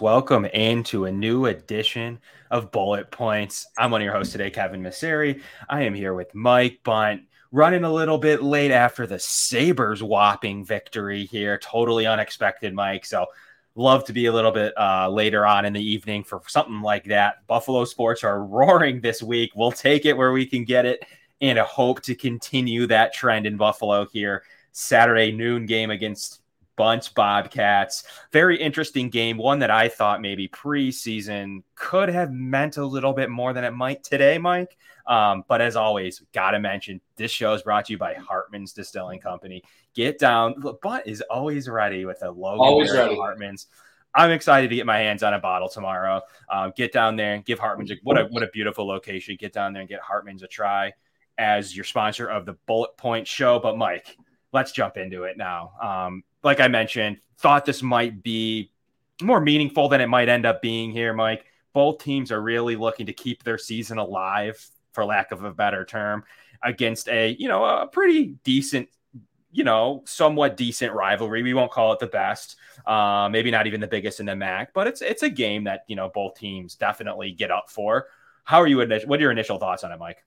[0.00, 2.20] Welcome into a new edition
[2.52, 3.66] of Bullet Points.
[3.76, 5.42] I'm one of your hosts today, Kevin Masseri.
[5.68, 10.64] I am here with Mike Bunt, running a little bit late after the Sabres whopping
[10.64, 11.58] victory here.
[11.58, 13.04] Totally unexpected, Mike.
[13.06, 13.26] So,
[13.74, 17.04] love to be a little bit uh, later on in the evening for something like
[17.06, 17.44] that.
[17.48, 19.50] Buffalo sports are roaring this week.
[19.56, 21.04] We'll take it where we can get it
[21.40, 24.44] and hope to continue that trend in Buffalo here.
[24.70, 26.42] Saturday noon game against
[26.78, 28.04] Bunch Bobcats.
[28.32, 29.36] Very interesting game.
[29.36, 33.72] One that I thought maybe preseason could have meant a little bit more than it
[33.72, 34.76] might today, Mike.
[35.06, 38.72] Um, but as always, got to mention this show is brought to you by Hartman's
[38.72, 39.62] Distilling Company.
[39.94, 40.54] Get down.
[40.82, 42.62] Bunt is always ready with a logo.
[42.62, 43.16] Always ready.
[43.16, 43.66] Hartman's.
[44.14, 46.22] I'm excited to get my hands on a bottle tomorrow.
[46.48, 49.36] Um, get down there and give Hartman's a, what a what a beautiful location.
[49.38, 50.92] Get down there and get Hartman's a try
[51.38, 53.58] as your sponsor of the Bullet Point Show.
[53.58, 54.16] But Mike,
[54.52, 55.72] let's jump into it now.
[55.82, 58.70] Um, like I mentioned, thought this might be
[59.22, 61.44] more meaningful than it might end up being here, Mike.
[61.72, 65.84] Both teams are really looking to keep their season alive, for lack of a better
[65.84, 66.24] term,
[66.62, 68.88] against a you know a pretty decent,
[69.52, 71.42] you know, somewhat decent rivalry.
[71.42, 72.56] We won't call it the best,
[72.86, 75.84] uh, maybe not even the biggest in the MAC, but it's it's a game that
[75.88, 78.08] you know both teams definitely get up for.
[78.44, 78.78] How are you?
[78.78, 80.24] What are your initial thoughts on it, Mike?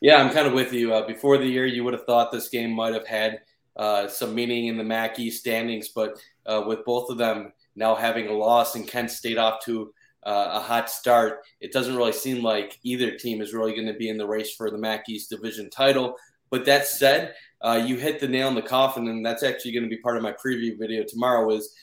[0.00, 0.94] Yeah, I'm kind of with you.
[0.94, 3.40] Uh, before the year, you would have thought this game might have had
[3.76, 7.94] uh, some meaning in the MAC East standings, but uh, with both of them now
[7.94, 9.92] having a loss and Kent State off to
[10.24, 13.94] uh, a hot start, it doesn't really seem like either team is really going to
[13.94, 16.16] be in the race for the MAC East division title.
[16.50, 19.84] But that said, uh, you hit the nail in the coffin, and that's actually going
[19.84, 21.50] to be part of my preview video tomorrow.
[21.50, 21.74] Is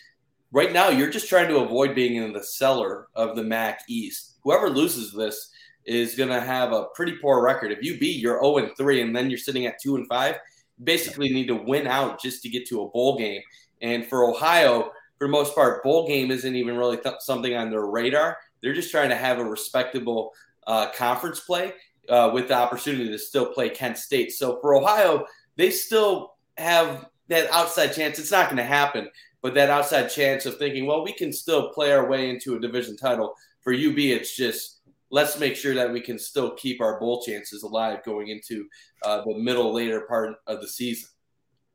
[0.51, 4.35] right now you're just trying to avoid being in the cellar of the MAC East.
[4.43, 5.51] Whoever loses this
[5.85, 7.71] is going to have a pretty poor record.
[7.71, 10.35] If you beat, you're 0 and 3, and then you're sitting at 2 and 5.
[10.83, 13.41] Basically, need to win out just to get to a bowl game.
[13.81, 17.71] And for Ohio, for the most part, bowl game isn't even really th- something on
[17.71, 18.37] their radar.
[18.61, 20.33] They're just trying to have a respectable
[20.65, 21.73] uh, conference play
[22.09, 24.31] uh, with the opportunity to still play Kent State.
[24.31, 28.19] So for Ohio, they still have that outside chance.
[28.19, 29.09] It's not going to happen,
[29.41, 32.59] but that outside chance of thinking, well, we can still play our way into a
[32.59, 33.35] division title.
[33.61, 34.76] For UB, it's just
[35.09, 38.67] let's make sure that we can still keep our bowl chances alive going into
[39.03, 41.09] uh, the middle later part of the season.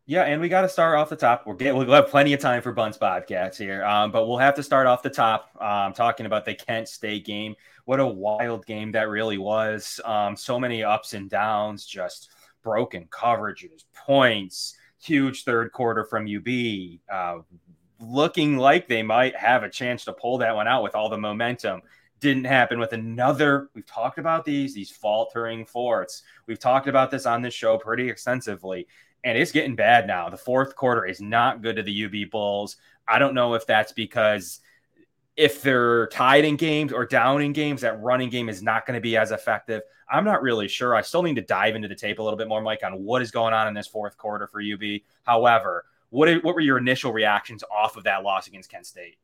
[0.05, 1.45] Yeah, and we got to start off the top.
[1.47, 4.57] We're getting, we'll have plenty of time for Bunts Bobcats here, um, but we'll have
[4.57, 7.55] to start off the top, um, talking about the Kent State game.
[7.85, 10.01] What a wild game that really was.
[10.05, 12.31] Um, so many ups and downs, just
[12.65, 17.43] broken coverages, points, huge third quarter from UB, uh,
[18.01, 21.19] looking like they might have a chance to pull that one out with all the
[21.19, 21.81] momentum
[22.23, 23.69] didn't happen with another.
[23.75, 26.23] We've talked about these, these faltering forts.
[26.47, 28.87] We've talked about this on this show pretty extensively,
[29.25, 30.31] and it's getting bad now.
[30.31, 32.77] The fourth quarter is not good to the UB Bulls.
[33.07, 34.61] I don't know if that's because
[35.37, 38.95] if they're tied in games or down in games, that running game is not going
[38.95, 39.83] to be as effective.
[40.09, 40.95] I'm not really sure.
[40.95, 43.21] I still need to dive into the tape a little bit more, Mike, on what
[43.21, 45.01] is going on in this fourth quarter for UB.
[45.25, 49.17] However, what, what were your initial reactions off of that loss against Kent State?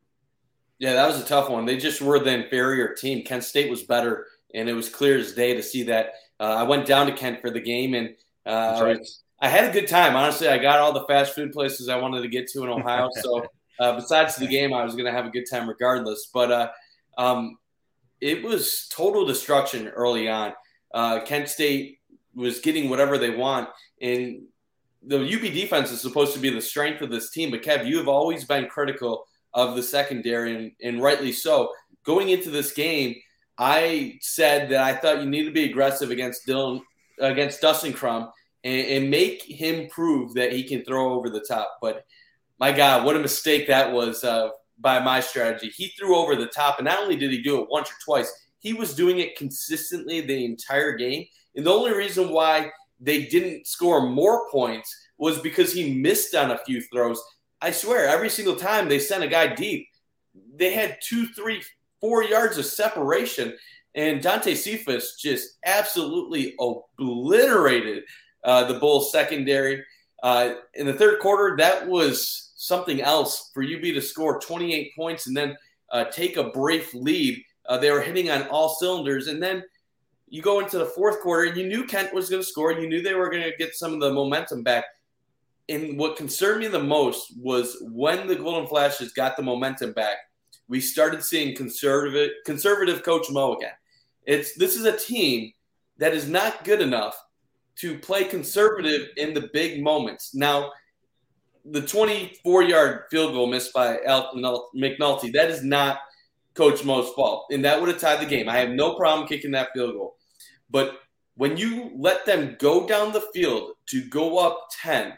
[0.79, 1.67] Yeah, that was a tough one.
[1.67, 3.25] They just were the inferior team.
[3.25, 6.13] Kent State was better, and it was clear as day to see that.
[6.39, 8.15] Uh, I went down to Kent for the game, and
[8.47, 9.07] uh, right.
[9.41, 10.15] I had a good time.
[10.15, 13.11] Honestly, I got all the fast food places I wanted to get to in Ohio.
[13.23, 13.45] so,
[13.81, 16.31] uh, besides the game, I was going to have a good time regardless.
[16.33, 16.69] But uh,
[17.19, 17.59] um,
[18.21, 20.53] it was total destruction early on.
[20.95, 21.99] Uh, Kent State
[22.35, 23.69] was getting whatever they want,
[24.01, 24.43] and
[25.03, 27.51] the UB defense is supposed to be the strength of this team.
[27.51, 31.73] But Kev, you have always been critical of the secondary, and, and rightly so.
[32.05, 33.17] Going into this game,
[33.59, 36.81] I said that I thought you need to be aggressive against Dylan,
[37.19, 38.31] against Dustin Crum,
[38.65, 41.79] and, and, make him prove that he can throw over the top.
[41.81, 42.05] But
[42.61, 45.71] my God, what a mistake that was uh, by my strategy.
[45.75, 48.33] He threw over the top, and not only did he do it once or twice,
[48.61, 51.25] he was doing it consistently the entire game.
[51.56, 52.71] And the only reason why
[53.01, 57.21] they didn't score more points was because he missed on a few throws.
[57.60, 59.88] I swear, every single time they sent a guy deep,
[60.55, 61.62] they had two, three,
[62.00, 63.56] four yards of separation.
[63.94, 68.05] And Dante Cephas just absolutely obliterated
[68.44, 69.84] uh, the Bulls secondary.
[70.22, 75.26] Uh, in the third quarter, that was something else for UB to score 28 points
[75.26, 75.56] and then
[75.90, 77.43] uh, take a brief lead.
[77.69, 79.26] Uh, they were hitting on all cylinders.
[79.26, 79.62] And then
[80.28, 82.72] you go into the fourth quarter, and you knew Kent was going to score.
[82.72, 84.84] You knew they were going to get some of the momentum back
[85.69, 90.17] and what concerned me the most was when the Golden Flashes got the momentum back,
[90.69, 93.73] we started seeing conservative conservative coach Mo again.
[94.26, 95.53] It's this is a team
[95.99, 97.17] that is not good enough
[97.76, 100.35] to play conservative in the big moments.
[100.35, 100.73] Now,
[101.65, 104.43] the 24 yard field goal missed by Alton
[104.75, 105.99] McNulty, that is not
[106.55, 107.47] Coach Mo's fault.
[107.53, 108.49] And that would have tied the game.
[108.49, 110.17] I have no problem kicking that field goal.
[110.70, 110.99] But
[111.37, 115.17] when you let them go down the field to go up 10,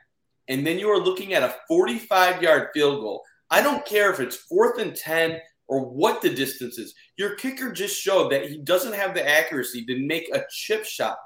[0.50, 4.20] and then you are looking at a 45 yard field goal, I don't care if
[4.20, 6.92] it's fourth and 10 or what the distance is.
[7.16, 11.16] Your kicker just showed that he doesn't have the accuracy to make a chip shot.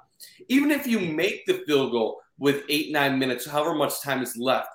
[0.49, 4.37] Even if you make the field goal with eight, nine minutes, however much time is
[4.37, 4.69] left,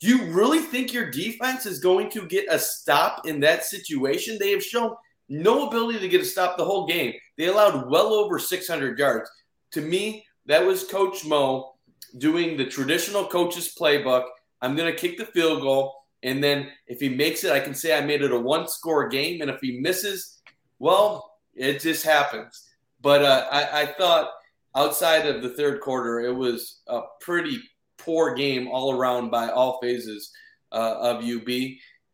[0.00, 4.36] do you really think your defense is going to get a stop in that situation?
[4.38, 4.94] They have shown
[5.30, 7.14] no ability to get a stop the whole game.
[7.38, 9.30] They allowed well over 600 yards.
[9.72, 11.75] To me, that was Coach Mo
[12.18, 14.24] doing the traditional coach's playbook.
[14.62, 15.94] I'm going to kick the field goal.
[16.22, 19.08] And then if he makes it, I can say I made it a one score
[19.08, 19.42] game.
[19.42, 20.40] And if he misses,
[20.78, 22.68] well, it just happens.
[23.00, 24.30] But uh, I, I thought
[24.74, 27.60] outside of the third quarter, it was a pretty
[27.98, 30.32] poor game all around by all phases
[30.72, 31.48] uh, of UB.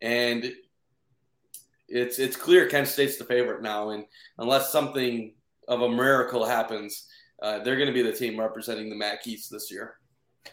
[0.00, 0.52] And
[1.88, 3.90] it's it's clear Kent State's the favorite now.
[3.90, 4.04] And
[4.38, 5.34] unless something
[5.68, 7.06] of a miracle happens,
[7.42, 9.96] uh, they're going to be the team representing the MAC East this year.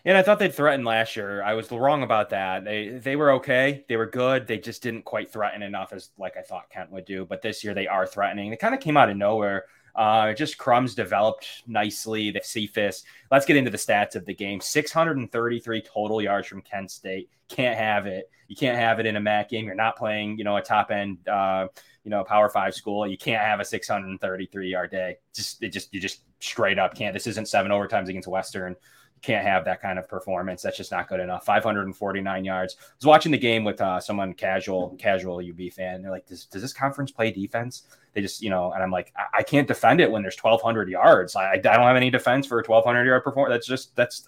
[0.06, 1.42] And I thought they'd threaten last year.
[1.44, 2.64] I was wrong about that.
[2.64, 3.86] They they were okay.
[3.90, 4.48] They were good.
[4.48, 7.26] They just didn't quite threaten enough as like I thought Kent would do.
[7.26, 8.50] But this year they are threatening.
[8.50, 9.66] They kind of came out of nowhere.
[9.96, 12.32] Uh, just Crum's developed nicely.
[12.32, 13.04] The Cephas.
[13.32, 14.62] Let's get into the stats of the game.
[14.62, 17.30] 633 total yards from Kent State.
[17.50, 18.30] Can't have it.
[18.48, 19.66] You can't have it in a MAC game.
[19.66, 21.68] You're not playing, you know, a top end, uh,
[22.10, 23.06] you know, Power Five school.
[23.06, 25.18] You can't have a 633 yard day.
[25.34, 27.14] Just it just you just straight up can't.
[27.14, 28.76] This isn't seven overtimes against Western
[29.22, 30.62] can't have that kind of performance.
[30.62, 31.46] That's just not good enough.
[31.46, 32.76] 549 yards.
[32.80, 36.02] I was watching the game with uh, someone casual, casual UB fan.
[36.02, 37.84] They're like, does, does this conference play defense?
[38.14, 40.90] They just, you know, and I'm like, I, I can't defend it when there's 1,200
[40.90, 41.36] yards.
[41.36, 43.54] I, I don't have any defense for a 1,200 yard performance.
[43.54, 44.28] That's just, that's,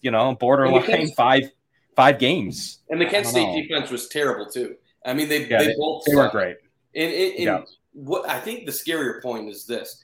[0.00, 1.50] you know, borderline five,
[1.96, 2.80] five games.
[2.88, 3.60] And the Kent State know.
[3.60, 4.76] defense was terrible too.
[5.04, 6.56] I mean, they, yeah, they, they both, they were great.
[6.94, 7.62] And, and, and yeah.
[7.92, 10.02] what I think the scarier point is this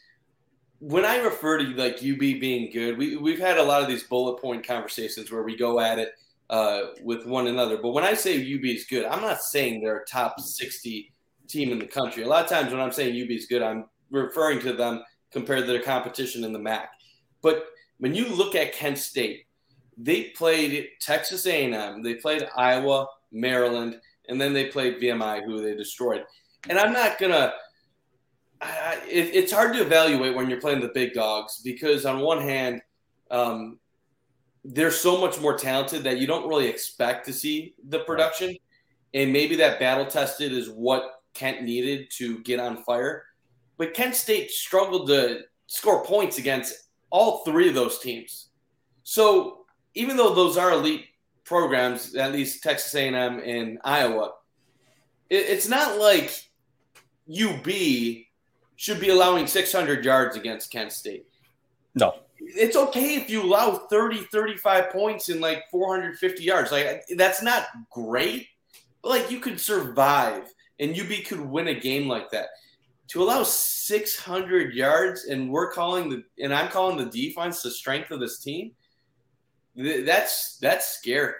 [0.78, 4.04] when I refer to like UB being good, we we've had a lot of these
[4.04, 6.12] bullet point conversations where we go at it
[6.50, 7.78] uh, with one another.
[7.78, 11.12] But when I say UB is good, I'm not saying they're a top 60
[11.48, 12.22] team in the country.
[12.22, 15.02] A lot of times when I'm saying UB is good, I'm referring to them
[15.32, 16.90] compared to their competition in the MAC.
[17.42, 17.66] But
[17.98, 19.46] when you look at Kent State,
[19.96, 25.74] they played Texas A&M, they played Iowa, Maryland, and then they played VMI, who they
[25.74, 26.24] destroyed.
[26.68, 27.54] And I'm not gonna
[28.60, 32.40] I, it, it's hard to evaluate when you're playing the big dogs because on one
[32.40, 32.80] hand,
[33.30, 33.78] um,
[34.64, 38.56] they're so much more talented that you don't really expect to see the production,
[39.14, 43.24] and maybe that battle tested is what Kent needed to get on fire.
[43.78, 48.48] But Kent State struggled to score points against all three of those teams.
[49.04, 51.06] So even though those are elite
[51.44, 54.32] programs, at least Texas A&M and Iowa,
[55.30, 56.46] it, it's not like
[57.30, 57.66] UB
[58.76, 61.26] should be allowing 600 yards against Kent State.
[61.94, 62.14] No.
[62.38, 66.70] It's okay if you allow 30, 35 points in like 450 yards.
[66.70, 68.48] Like that's not great,
[69.02, 72.48] but like you could survive and UB could win a game like that.
[73.08, 78.10] To allow 600 yards and we're calling the and I'm calling the defense the strength
[78.10, 78.72] of this team.
[79.74, 81.34] That's that's scary.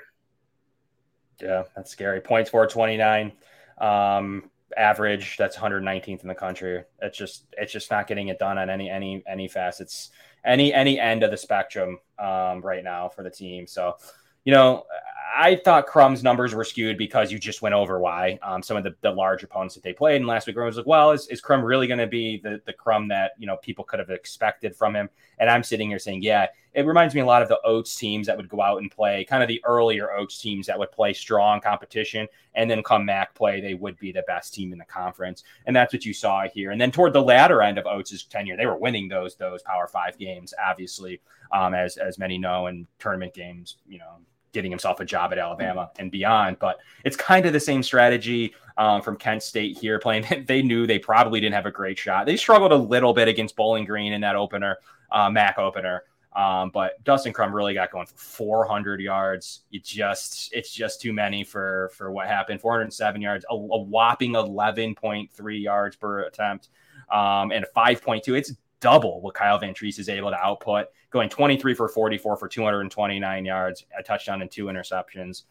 [1.41, 2.21] Yeah, that's scary.
[2.21, 3.33] Points for 29.
[3.79, 6.85] Um, average that's 119th in the country.
[7.01, 10.11] It's just it's just not getting it done on any any any facets
[10.45, 13.67] any any end of the spectrum um, right now for the team.
[13.67, 13.97] So
[14.45, 14.85] you know
[15.35, 18.85] I thought Crum's numbers were skewed because you just went over why um, some of
[18.85, 20.17] the, the large opponents that they played.
[20.17, 22.61] And last week, I was like, well, is, is Crum really going to be the,
[22.67, 25.09] the Crum that, you know, people could have expected from him?
[25.39, 28.27] And I'm sitting here saying, yeah, it reminds me a lot of the Oats teams
[28.27, 31.13] that would go out and play kind of the earlier Oats teams that would play
[31.13, 32.29] strong competition.
[32.55, 35.43] And then come MAC play, they would be the best team in the conference.
[35.67, 36.71] And that's what you saw here.
[36.71, 39.87] And then toward the latter end of Oats' tenure, they were winning those, those Power
[39.87, 41.21] Five games, obviously,
[41.53, 44.19] um, as, as many know, and tournament games, you know,
[44.57, 46.59] getting himself a job at Alabama and beyond.
[46.59, 50.45] But it's kind of the same strategy um, from Kent State here playing.
[50.49, 52.25] they knew they probably didn't have a great shot.
[52.25, 54.79] They struggled a little bit against Bowling Green in that opener,
[55.13, 56.05] uh, MAC opener.
[56.35, 59.63] Um, but Dustin Crum really got going for 400 yards.
[59.73, 62.61] It just it's just too many for for what happened.
[62.63, 66.69] 407 yards, a, a whopping 11.3 yards per attempt,
[67.13, 68.37] um, and 5.2.
[68.37, 68.55] It's
[68.87, 73.85] double what Kyle Vantrease is able to output, going 23 for 44 for 229 yards,
[73.99, 75.43] a touchdown and two interceptions.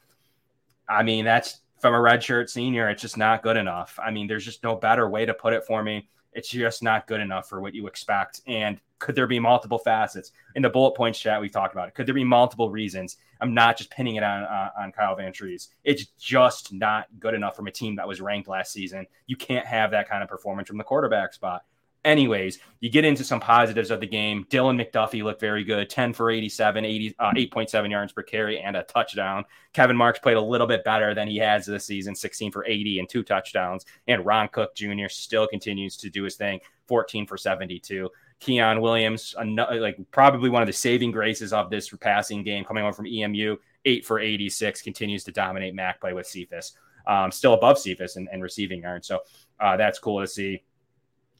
[0.87, 2.89] I mean, that's from a redshirt senior.
[2.89, 3.99] It's just not good enough.
[4.01, 6.07] I mean, there's just no better way to put it for me.
[6.31, 8.39] It's just not good enough for what you expect.
[8.47, 11.93] And could there be multiple facets in the bullet points chat We've talked about it?
[11.93, 13.17] Could there be multiple reasons?
[13.41, 15.67] I'm not just pinning it on uh, on Kyle Vantrease.
[15.83, 19.05] It's just not good enough from a team that was ranked last season.
[19.27, 21.63] You can't have that kind of performance from the quarterback spot.
[22.05, 24.45] Anyways, you get into some positives of the game.
[24.51, 28.77] Dylan McDuffie looked very good 10 for 87, 80, uh, 8.7 yards per carry, and
[28.77, 29.43] a touchdown.
[29.73, 32.99] Kevin Marks played a little bit better than he has this season 16 for 80
[32.99, 33.85] and two touchdowns.
[34.07, 35.07] And Ron Cook Jr.
[35.09, 38.07] still continues to do his thing 14 for 72.
[38.39, 42.93] Quian Williams, like probably one of the saving graces of this passing game coming over
[42.93, 46.73] from EMU, eight for 86, continues to dominate MAC play with Cephas.
[47.07, 49.07] Um, still above Cephas and, and receiving yards.
[49.07, 49.21] So
[49.59, 50.61] uh, that's cool to see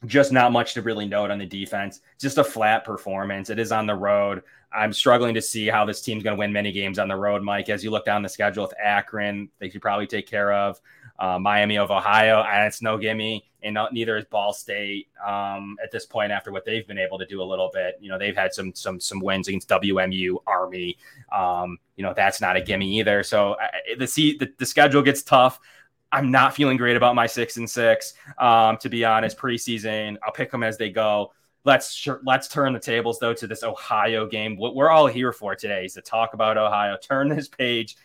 [0.04, 2.00] just not much to really note on the defense.
[2.18, 3.50] Just a flat performance.
[3.50, 4.42] It is on the road.
[4.72, 7.42] I'm struggling to see how this team's going to win many games on the road,
[7.42, 7.68] Mike.
[7.70, 10.80] As you look down the schedule with Akron, they could probably take care of
[11.18, 13.44] uh, Miami of Ohio, and it's no gimme.
[13.62, 16.30] And not, neither is Ball State um, at this point.
[16.30, 18.74] After what they've been able to do a little bit, you know, they've had some
[18.74, 20.98] some some wins against WMU, Army.
[21.32, 23.22] Um, you know, that's not a gimme either.
[23.22, 23.66] So uh,
[23.98, 25.58] the, the the schedule gets tough.
[26.12, 28.14] I'm not feeling great about my six and six.
[28.38, 31.32] Um, to be honest, preseason, I'll pick them as they go.
[31.64, 34.56] Let's let's turn the tables though to this Ohio game.
[34.56, 36.96] What we're all here for today is to talk about Ohio.
[36.96, 37.96] Turn this page.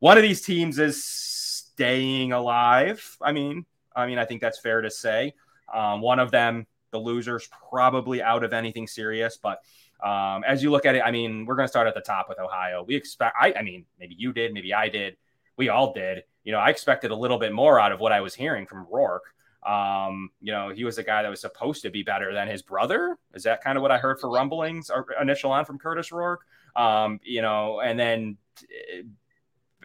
[0.00, 3.16] One of these teams is staying alive.
[3.22, 5.34] I mean, I mean, I think that's fair to say.
[5.72, 9.36] Um, one of them, the losers, probably out of anything serious.
[9.36, 9.60] But
[10.02, 12.28] um, as you look at it, I mean, we're going to start at the top
[12.28, 12.84] with Ohio.
[12.86, 13.36] We expect.
[13.40, 15.16] I, I mean, maybe you did, maybe I did,
[15.56, 18.20] we all did you know, I expected a little bit more out of what I
[18.20, 19.34] was hearing from Rourke.
[19.66, 22.60] Um, you know, he was a guy that was supposed to be better than his
[22.60, 23.18] brother.
[23.32, 26.44] Is that kind of what I heard for rumblings or initial on from Curtis Rourke?
[26.76, 29.02] Um, you know, and then eh,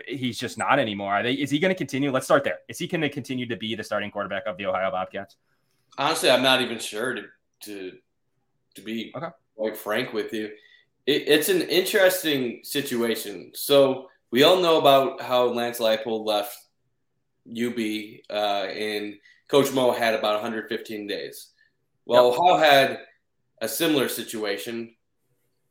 [0.06, 1.24] he's just not anymore.
[1.24, 2.12] They, is he going to continue?
[2.12, 2.60] Let's start there.
[2.68, 5.38] Is he going to continue to be the starting quarterback of the Ohio Bobcats?
[5.98, 7.24] Honestly, I'm not even sure to
[7.62, 7.94] to
[8.76, 9.28] to be okay.
[9.56, 10.52] quite frank with you.
[11.06, 13.52] It, it's an interesting situation.
[13.56, 16.58] So we all know about how Lance Leipold left
[17.50, 17.80] UB,
[18.30, 19.16] uh, and
[19.48, 21.52] Coach Mo had about 115 days.
[22.06, 22.40] Well, yep.
[22.40, 23.00] Ohio had
[23.62, 24.96] a similar situation,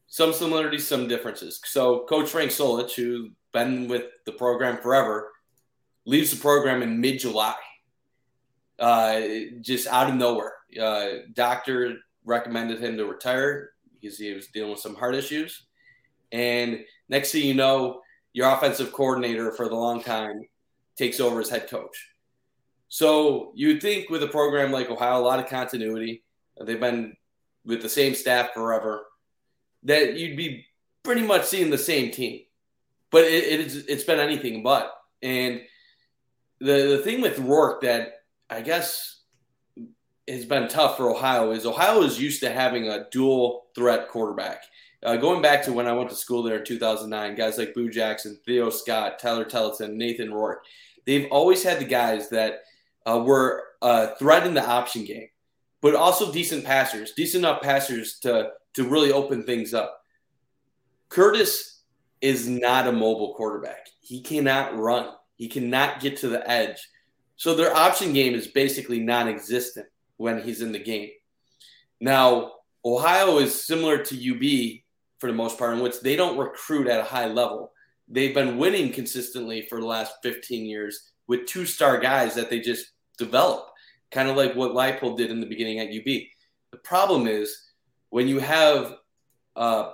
[0.09, 1.61] some similarities, some differences.
[1.65, 5.31] So, Coach Frank Solich, who's been with the program forever,
[6.05, 7.55] leaves the program in mid July,
[8.79, 9.21] uh,
[9.61, 10.55] just out of nowhere.
[10.81, 15.67] Uh, doctor recommended him to retire because he was dealing with some heart issues.
[16.31, 18.03] And next thing you know,
[18.39, 20.45] your offensive coordinator for the long time
[20.97, 22.09] takes over as head coach.
[22.89, 26.23] So you'd think with a program like Ohio, a lot of continuity.
[26.65, 27.17] They've been
[27.65, 29.05] with the same staff forever.
[29.83, 30.67] That you'd be
[31.03, 32.43] pretty much seeing the same team,
[33.11, 34.93] but it, it's it's been anything but.
[35.21, 35.63] And
[36.61, 39.21] the the thing with Rourke that I guess
[40.29, 44.63] has been tough for Ohio is Ohio is used to having a dual threat quarterback.
[45.05, 47.89] Uh, going back to when I went to school there in 2009, guys like Boo
[47.89, 50.65] Jackson, Theo Scott, Tyler Tettleton, Nathan Rourke,
[51.07, 52.63] they've always had the guys that
[53.07, 55.29] uh, were a threat in the option game,
[55.81, 60.03] but also decent passers, decent enough passers to to really open things up.
[61.09, 61.83] Curtis
[62.21, 63.89] is not a mobile quarterback.
[64.01, 65.11] He cannot run.
[65.37, 66.89] He cannot get to the edge.
[67.37, 69.87] So their option game is basically non-existent
[70.17, 71.11] when he's in the game.
[72.01, 72.53] Now,
[72.85, 74.81] Ohio is similar to UB
[75.19, 77.73] for the most part, in which they don't recruit at a high level.
[78.09, 82.61] They've been winning consistently for the last 15 years with two star guys that they
[82.61, 83.69] just develop,
[84.11, 86.23] kind of like what Leipold did in the beginning at UB.
[86.71, 87.67] The problem is
[88.11, 88.97] when you have
[89.57, 89.91] uh,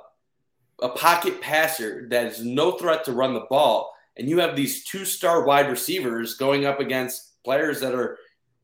[0.81, 4.85] a pocket passer that is no threat to run the ball, and you have these
[4.85, 8.19] two star wide receivers going up against players that are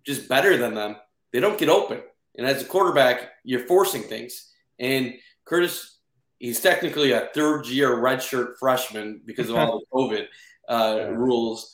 [0.05, 0.97] just better than them,
[1.33, 2.01] they don't get open.
[2.37, 4.53] And as a quarterback, you're forcing things.
[4.79, 5.15] And
[5.45, 5.99] Curtis
[6.41, 10.27] he's technically a third year redshirt freshman because of all the COVID
[10.69, 11.05] uh, yeah.
[11.11, 11.73] rules.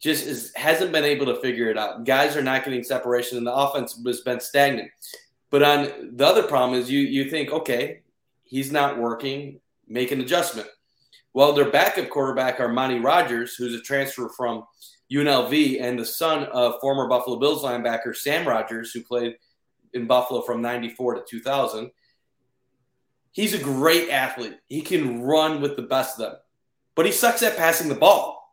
[0.00, 2.04] Just is, hasn't been able to figure it out.
[2.04, 4.90] Guys are not getting separation, and the offense has been stagnant.
[5.50, 8.00] But on the other problem is you you think, okay,
[8.44, 10.68] he's not working, make an adjustment.
[11.32, 14.64] Well, their backup quarterback, Armani Rogers, who's a transfer from
[15.12, 19.36] UNLV and the son of former Buffalo Bills linebacker Sam Rogers, who played
[19.94, 21.90] in Buffalo from 94 to 2000
[23.34, 24.60] He's a great athlete.
[24.68, 26.40] He can run with the best of them,
[26.94, 28.40] but he sucks at passing the ball.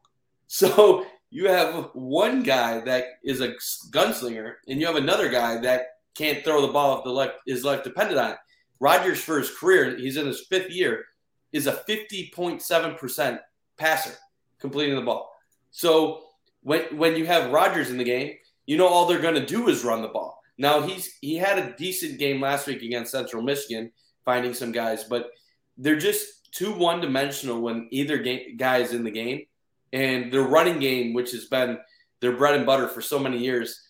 [0.54, 3.54] So you have one guy that is a
[3.92, 7.64] gunslinger, and you have another guy that can't throw the ball if the left is
[7.64, 8.38] left dependent on it.
[8.82, 11.06] Rogers, for his career, he's in his fifth year,
[11.54, 13.40] is a 50.7%
[13.78, 14.16] passer
[14.60, 15.32] completing the ball.
[15.72, 16.24] So
[16.64, 18.34] when when you have Rogers in the game,
[18.66, 20.42] you know all they're going to do is run the ball.
[20.58, 23.92] Now he's he had a decent game last week against Central Michigan,
[24.25, 25.32] finding some guys, but
[25.78, 29.46] they're just too one dimensional when either game, guy is in the game,
[29.94, 31.78] and their running game, which has been
[32.20, 33.82] their bread and butter for so many years.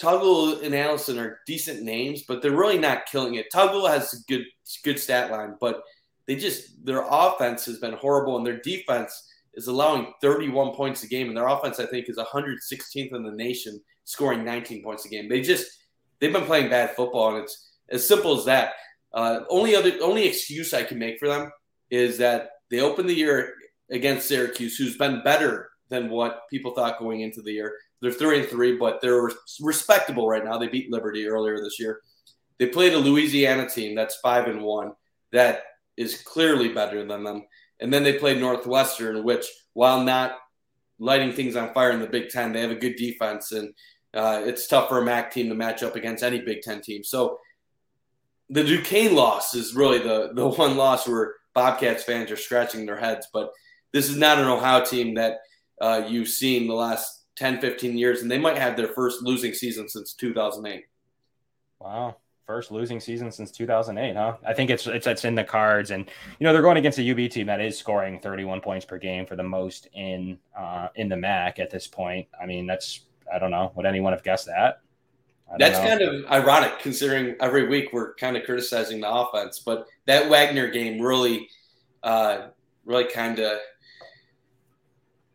[0.00, 3.46] Tuggle and Allison are decent names, but they're really not killing it.
[3.52, 4.44] Tuggle has a good
[4.84, 5.82] good stat line, but
[6.26, 11.06] they just their offense has been horrible, and their defense is allowing 31 points a
[11.06, 15.08] game, and their offense I think is 116th in the nation, scoring 19 points a
[15.08, 15.28] game.
[15.28, 15.66] They just
[16.20, 18.72] they've been playing bad football, and it's as simple as that.
[19.16, 21.50] Uh, only other only excuse I can make for them
[21.90, 23.54] is that they opened the year
[23.90, 27.74] against Syracuse, who's been better than what people thought going into the year.
[28.02, 29.30] They're three and three, but they're
[29.60, 30.58] respectable right now.
[30.58, 32.00] They beat Liberty earlier this year.
[32.58, 34.92] They played a Louisiana team that's five and one
[35.32, 35.62] that
[35.96, 37.46] is clearly better than them.
[37.80, 40.36] And then they played Northwestern, which, while not
[40.98, 43.72] lighting things on fire in the Big Ten, they have a good defense, and
[44.14, 47.04] uh, it's tough for a MAC team to match up against any Big Ten team.
[47.04, 47.38] So
[48.50, 52.98] the Duquesne loss is really the the one loss where Bobcats fans are scratching their
[52.98, 53.26] heads.
[53.32, 53.50] But
[53.92, 55.38] this is not an Ohio team that
[55.80, 59.52] uh, you've seen the last 10, 15 years, and they might have their first losing
[59.52, 60.84] season since 2008.
[61.80, 62.16] Wow.
[62.46, 64.36] First losing season since 2008, huh?
[64.46, 67.10] I think it's, it's it's in the cards, and you know they're going against a
[67.10, 71.08] UB team that is scoring 31 points per game for the most in uh, in
[71.08, 72.28] the MAC at this point.
[72.40, 73.00] I mean, that's
[73.34, 73.72] I don't know.
[73.74, 74.80] Would anyone have guessed that?
[75.58, 75.88] That's know.
[75.88, 80.68] kind of ironic considering every week we're kind of criticizing the offense, but that Wagner
[80.68, 81.48] game really,
[82.02, 82.48] uh,
[82.84, 83.58] really kind of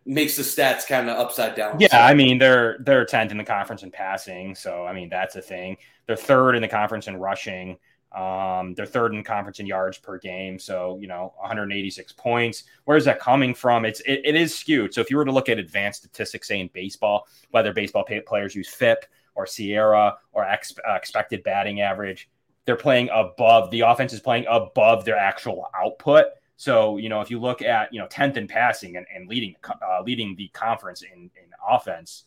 [0.05, 1.79] makes the stats kind of upside down.
[1.79, 1.97] Yeah, so.
[1.97, 5.41] I mean they're they're 10th in the conference in passing, so I mean that's a
[5.41, 5.77] thing.
[6.07, 7.77] They're third in the conference in rushing.
[8.11, 12.65] Um, they're third in conference in yards per game, so you know 186 points.
[12.83, 13.85] Where's that coming from?
[13.85, 14.93] It's it, it is skewed.
[14.93, 18.53] So if you were to look at advanced statistics, say in baseball, whether baseball players
[18.53, 22.29] use FIP or SIERA or ex, uh, expected batting average,
[22.65, 23.71] they're playing above.
[23.71, 26.25] The offense is playing above their actual output.
[26.57, 29.55] So, you know, if you look at, you know, 10th in passing and, and leading
[29.65, 32.25] uh, leading the conference in, in offense,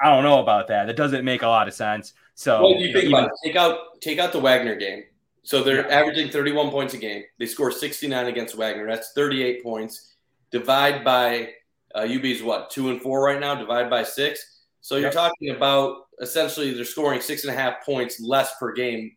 [0.00, 0.86] I don't know about that.
[0.86, 2.12] That doesn't make a lot of sense.
[2.34, 5.04] So, well, you think about it, take out take out the Wagner game.
[5.44, 6.00] So they're yeah.
[6.00, 7.24] averaging 31 points a game.
[7.38, 8.86] They score 69 against Wagner.
[8.86, 10.14] That's 38 points.
[10.52, 11.50] Divide by
[11.94, 13.54] uh, UB's what two and four right now.
[13.54, 14.51] Divide by six.
[14.82, 15.12] So you're yep.
[15.14, 19.12] talking about essentially they're scoring six and a half points less per game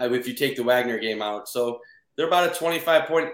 [0.00, 1.48] uh, if you take the Wagner game out.
[1.48, 1.80] So
[2.16, 3.30] they're about a 25 point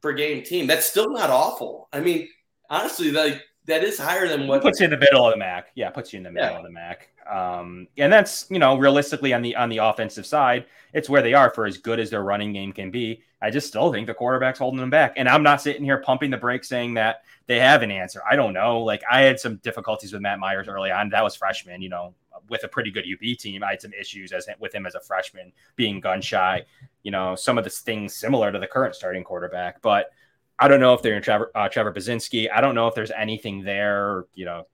[0.00, 0.66] per game team.
[0.66, 1.88] That's still not awful.
[1.92, 2.28] I mean,
[2.70, 5.68] honestly, that that is higher than what puts you in the middle of the MAC.
[5.74, 6.58] Yeah, puts you in the middle yeah.
[6.58, 7.08] of the MAC.
[7.30, 11.34] Um, and that's you know realistically on the on the offensive side, it's where they
[11.34, 13.22] are for as good as their running game can be.
[13.40, 15.14] I just still think the quarterback's holding them back.
[15.16, 18.22] And I'm not sitting here pumping the brakes saying that they have an answer.
[18.28, 18.80] I don't know.
[18.80, 21.10] Like I had some difficulties with Matt Myers early on.
[21.10, 22.14] That was freshman, you know,
[22.48, 23.62] with a pretty good UB team.
[23.62, 26.64] I had some issues as with him as a freshman being gun shy
[27.04, 29.80] you know, some of the things similar to the current starting quarterback.
[29.82, 30.10] But
[30.58, 32.48] I don't know if they're in Trevor, uh, Trevor Baczynski.
[32.52, 34.66] I don't know if there's anything there, you know,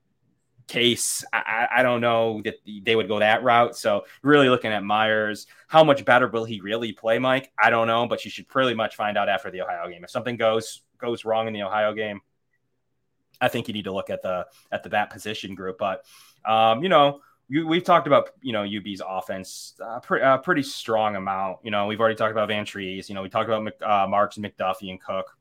[0.67, 1.23] case.
[1.33, 3.75] I, I, don't know that they would go that route.
[3.75, 7.51] So really looking at Myers, how much better will he really play, Mike?
[7.59, 10.03] I don't know, but you should pretty much find out after the Ohio game.
[10.03, 12.21] If something goes goes wrong in the Ohio game,
[13.41, 15.77] I think you need to look at the at the that position group.
[15.77, 16.05] But
[16.45, 20.37] um, you know, you, we've talked about you know UB's offense a uh, pre- uh,
[20.37, 21.57] pretty strong amount.
[21.63, 23.09] You know, we've already talked about Vantrease.
[23.09, 25.35] You know, we talked about Mc, uh, Marks, McDuffie, and Cook.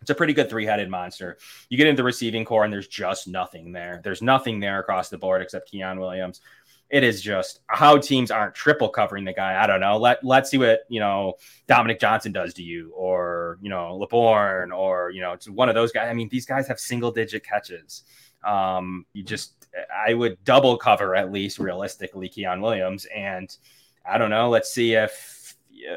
[0.00, 1.38] It's a pretty good three-headed monster.
[1.68, 4.00] You get into the receiving corps, and there's just nothing there.
[4.02, 6.40] There's nothing there across the board except Quian Williams.
[6.88, 9.62] It is just how teams aren't triple covering the guy.
[9.62, 9.96] I don't know.
[9.96, 11.34] Let let's see what you know
[11.68, 15.76] Dominic Johnson does to you, or you know LeBourne, or you know it's one of
[15.76, 16.08] those guys.
[16.10, 18.02] I mean, these guys have single-digit catches.
[18.42, 19.60] Um, you just
[19.94, 23.06] I would double cover at least realistically Quian Williams.
[23.14, 23.54] And
[24.04, 24.48] I don't know.
[24.48, 25.39] Let's see if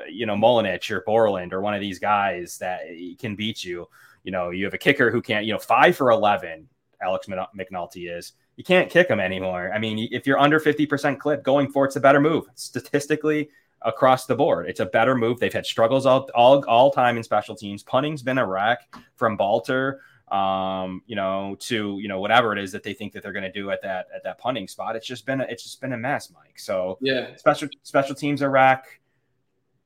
[0.09, 2.81] you know Molinich or Borland or one of these guys that
[3.19, 3.87] can beat you.
[4.23, 5.45] You know, you have a kicker who can't.
[5.45, 6.67] You know, five for eleven.
[7.01, 8.33] Alex McNulty is.
[8.55, 9.71] You can't kick him anymore.
[9.73, 12.45] I mean, if you're under 50% clip, going for it's a better move.
[12.53, 13.49] Statistically,
[13.81, 14.69] across the board.
[14.69, 15.39] It's a better move.
[15.39, 17.83] They've had struggles all all, all time in special teams.
[17.83, 19.97] Punting's been a wreck from Balter
[20.33, 23.43] um, you know, to you know whatever it is that they think that they're going
[23.43, 24.95] to do at that at that punting spot.
[24.95, 26.57] It's just been a, it's just been a mess, Mike.
[26.57, 28.99] So yeah, special special teams are rack.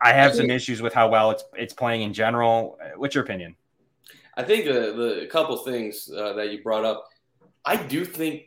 [0.01, 2.77] I have some issues with how well it's it's playing in general.
[2.95, 3.55] What's your opinion?
[4.36, 7.05] I think the the couple things uh, that you brought up,
[7.65, 8.43] I do think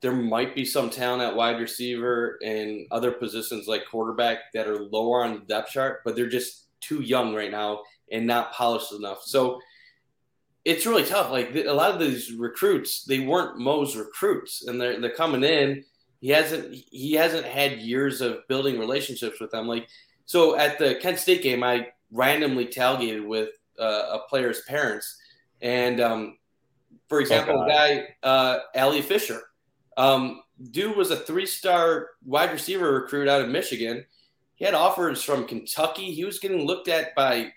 [0.00, 4.84] there might be some talent at wide receiver and other positions like quarterback that are
[4.84, 8.92] lower on the depth chart, but they're just too young right now and not polished
[8.92, 9.22] enough.
[9.22, 9.60] So
[10.64, 11.30] it's really tough.
[11.30, 15.84] Like a lot of these recruits, they weren't Mo's recruits, and they're they're coming in.
[16.20, 19.66] he hasn't he hasn't had years of building relationships with them.
[19.68, 19.88] Like
[20.26, 25.18] so at the Kent State game, I randomly tailgated with uh, a player's parents,
[25.60, 26.38] and um,
[27.08, 29.42] for example, oh, a guy uh, Ali Fisher,
[29.96, 34.04] um, dude was a three-star wide receiver recruit out of Michigan.
[34.56, 36.12] He had offers from Kentucky.
[36.12, 37.52] He was getting looked at by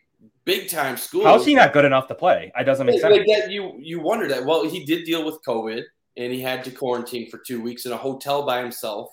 [0.46, 1.26] big time schools.
[1.26, 2.52] How's he not good enough to play?
[2.56, 3.16] I doesn't make sense.
[3.16, 4.46] Like that, you you wonder that.
[4.46, 5.84] Well, he did deal with COVID
[6.18, 9.10] and he had to quarantine for two weeks in a hotel by himself.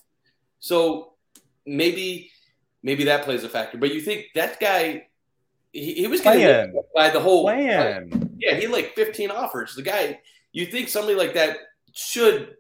[0.60, 1.12] So
[1.66, 2.30] maybe
[2.84, 3.78] maybe that plays a factor.
[3.78, 5.08] But you think that guy
[5.74, 8.30] he, he was getting by the whole plan.
[8.38, 9.74] Yeah, he had like 15 offers.
[9.74, 10.20] The guy,
[10.52, 11.56] you think somebody like that
[11.92, 12.54] should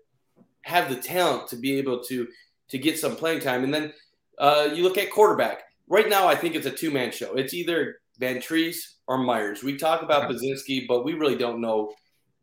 [0.62, 2.26] have the talent to be able to
[2.70, 3.62] to get some playing time.
[3.62, 3.92] And then
[4.38, 5.62] uh, you look at quarterback.
[5.86, 7.34] Right now, I think it's a two man show.
[7.34, 9.62] It's either Vantrease or Myers.
[9.62, 11.92] We talk about Baczynski, but we really don't know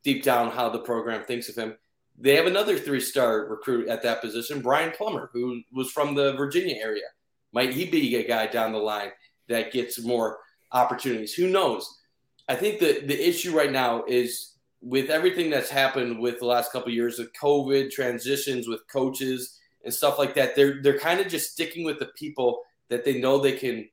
[0.04, 1.76] deep down how the program thinks of him.
[2.18, 6.34] They have another three star recruit at that position, Brian Plummer, who was from the
[6.34, 7.08] Virginia area.
[7.54, 9.12] Might he be a guy down the line
[9.50, 10.40] that gets more
[10.72, 11.34] opportunities?
[11.34, 12.00] Who knows?
[12.48, 16.72] I think the, the issue right now is with everything that's happened with the last
[16.72, 21.20] couple of years of COVID, transitions with coaches and stuff like that, they're they're kind
[21.20, 23.88] of just sticking with the people that they know they can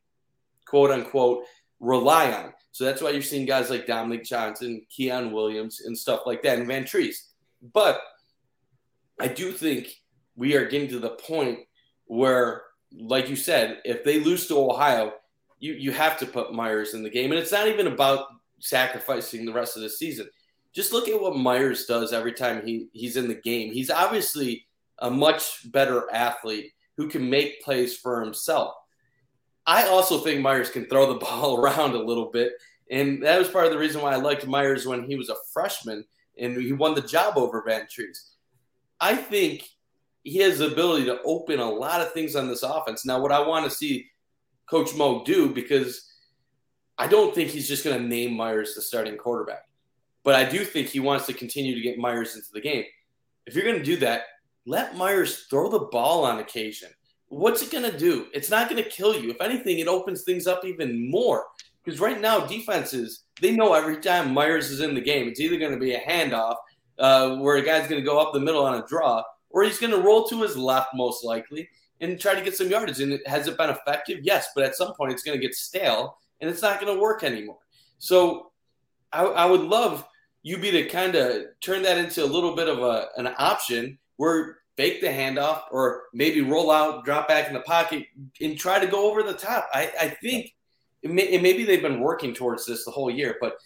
[0.66, 1.44] quote unquote
[1.81, 2.53] rely on.
[2.73, 6.59] So that's why you're seeing guys like Dominic Johnson, Quian Williams, and stuff like that,
[6.59, 7.29] and Vantrease.
[7.73, 8.01] But
[9.21, 9.88] I do think
[10.37, 11.61] we are getting to the point
[12.07, 15.12] where, like you said, if they lose to Ohio,
[15.61, 17.33] you, you have to put Myers in the game.
[17.33, 18.27] And it's not even about
[18.61, 20.29] sacrificing the rest of the season.
[20.72, 23.72] Just look at what Myers does every time he, he's in the game.
[23.72, 24.66] He's obviously
[24.98, 28.74] a much better athlete who can make plays for himself.
[29.66, 32.53] I also think Myers can throw the ball around a little bit.
[32.90, 35.37] And that was part of the reason why I liked Myers when he was a
[35.53, 36.05] freshman
[36.38, 38.31] and he won the job over Vantrease.
[39.01, 39.68] I think
[40.29, 43.05] he has the ability to open a lot of things on this offense.
[43.05, 44.07] Now, what I want to see
[44.69, 46.11] Coach Mo do, because
[46.99, 49.69] I don't think he's just going to name Myers the starting quarterback,
[50.25, 52.85] but I do think he wants to continue to get Myers into the game.
[53.47, 54.25] If you're going to do that,
[54.67, 56.91] let Myers throw the ball on occasion.
[57.29, 58.27] What's it going to do?
[58.35, 59.31] It's not going to kill you.
[59.31, 61.45] If anything, it opens things up even more.
[61.83, 65.59] Because right now, defenses, they know every time Myers is in the game, it's either
[65.59, 66.57] going to be a handoff
[66.99, 69.79] uh, where a guy's going to go up the middle on a draw, or he's
[69.79, 71.69] going to roll to his left most likely
[72.01, 73.01] and try to get some yardage.
[73.01, 74.21] And has it been effective?
[74.23, 77.01] Yes, but at some point it's going to get stale and it's not going to
[77.01, 77.59] work anymore.
[77.99, 78.53] So
[79.13, 80.07] I, I would love
[80.51, 84.59] UB to kind of turn that into a little bit of a, an option where
[84.77, 88.07] fake the handoff or maybe roll out, drop back in the pocket,
[88.41, 89.69] and try to go over the top.
[89.75, 90.55] I, I think
[91.03, 93.57] it may, maybe they've been working towards this the whole year, but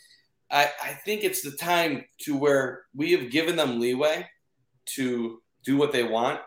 [0.51, 4.27] I, I think it's the time to where we have given them leeway
[4.95, 6.41] to do what they want,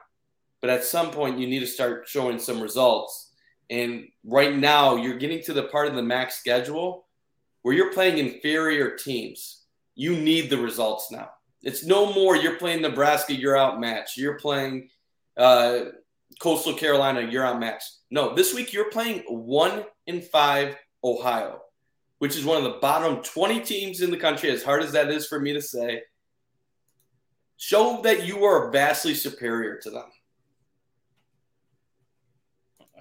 [0.62, 3.32] but at some point you need to start showing some results.
[3.70, 7.06] And right now you're getting to the part of the MAC's schedule
[7.62, 9.64] where you're playing inferior teams.
[9.96, 11.30] You need the results now.
[11.64, 14.18] It's no more you're playing Nebraska, you're outmatched.
[14.18, 14.90] You're playing
[15.36, 15.80] uh,
[16.40, 17.92] Coastal Carolina, you're outmatched.
[18.12, 21.62] No, this week you're playing one in five Ohio
[22.20, 25.10] which is one of the bottom 20 teams in the country, as hard as that
[25.10, 26.02] is for me to say,
[27.58, 30.12] show that you are vastly superior to them.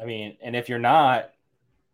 [0.01, 1.31] I mean, and if you're not,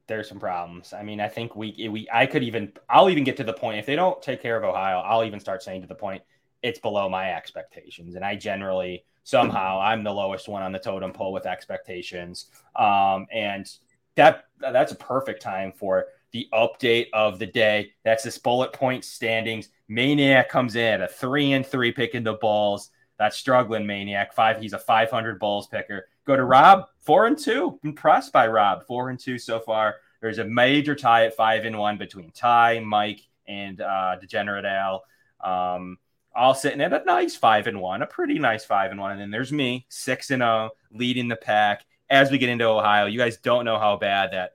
[0.06, 0.92] there's some problems.
[0.92, 3.78] I mean, I think we we I could even I'll even get to the point
[3.78, 6.22] if they don't take care of Ohio, I'll even start saying to the point
[6.62, 11.12] it's below my expectations, and I generally somehow I'm the lowest one on the totem
[11.12, 13.70] pole with expectations, um, and
[14.16, 17.92] that that's a perfect time for the update of the day.
[18.04, 19.68] That's this bullet point standings.
[19.88, 22.90] Maniac comes in at a three and three picking the balls.
[23.18, 24.32] That's struggling Maniac.
[24.32, 24.60] Five.
[24.60, 26.08] He's a 500 balls picker.
[26.24, 27.78] Go to Rob four and two.
[27.82, 29.96] Impressed by Rob four and two so far.
[30.20, 35.02] There's a major tie at five and one between Ty, Mike, and uh, Degenerate Al.
[35.42, 35.98] Um,
[36.34, 39.12] all sitting at a nice five and one, a pretty nice five and one.
[39.12, 41.84] And then there's me, six and oh, leading the pack.
[42.08, 44.54] As we get into Ohio, you guys don't know how bad that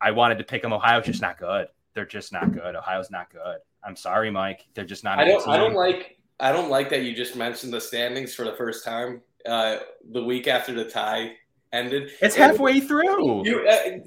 [0.00, 0.72] I wanted to pick them.
[0.72, 1.68] Ohio's just not good.
[1.94, 2.76] They're just not good.
[2.76, 3.58] Ohio's not good.
[3.84, 4.66] I'm sorry, Mike.
[4.74, 5.18] They're just not.
[5.18, 5.46] I don't.
[5.48, 6.18] I don't like.
[6.38, 9.78] I don't like that you just mentioned the standings for the first time uh,
[10.12, 11.36] the week after the tie
[11.72, 12.10] ended.
[12.20, 13.46] It's halfway and, through.
[13.46, 13.98] You, uh,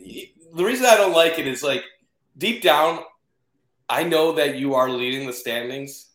[0.55, 1.83] the reason I don't like it is like
[2.37, 2.99] deep down,
[3.89, 6.09] I know that you are leading the standings.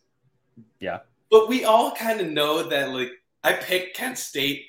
[0.79, 0.99] Yeah.
[1.31, 3.11] But we all kind of know that like
[3.43, 4.65] I picked Kent State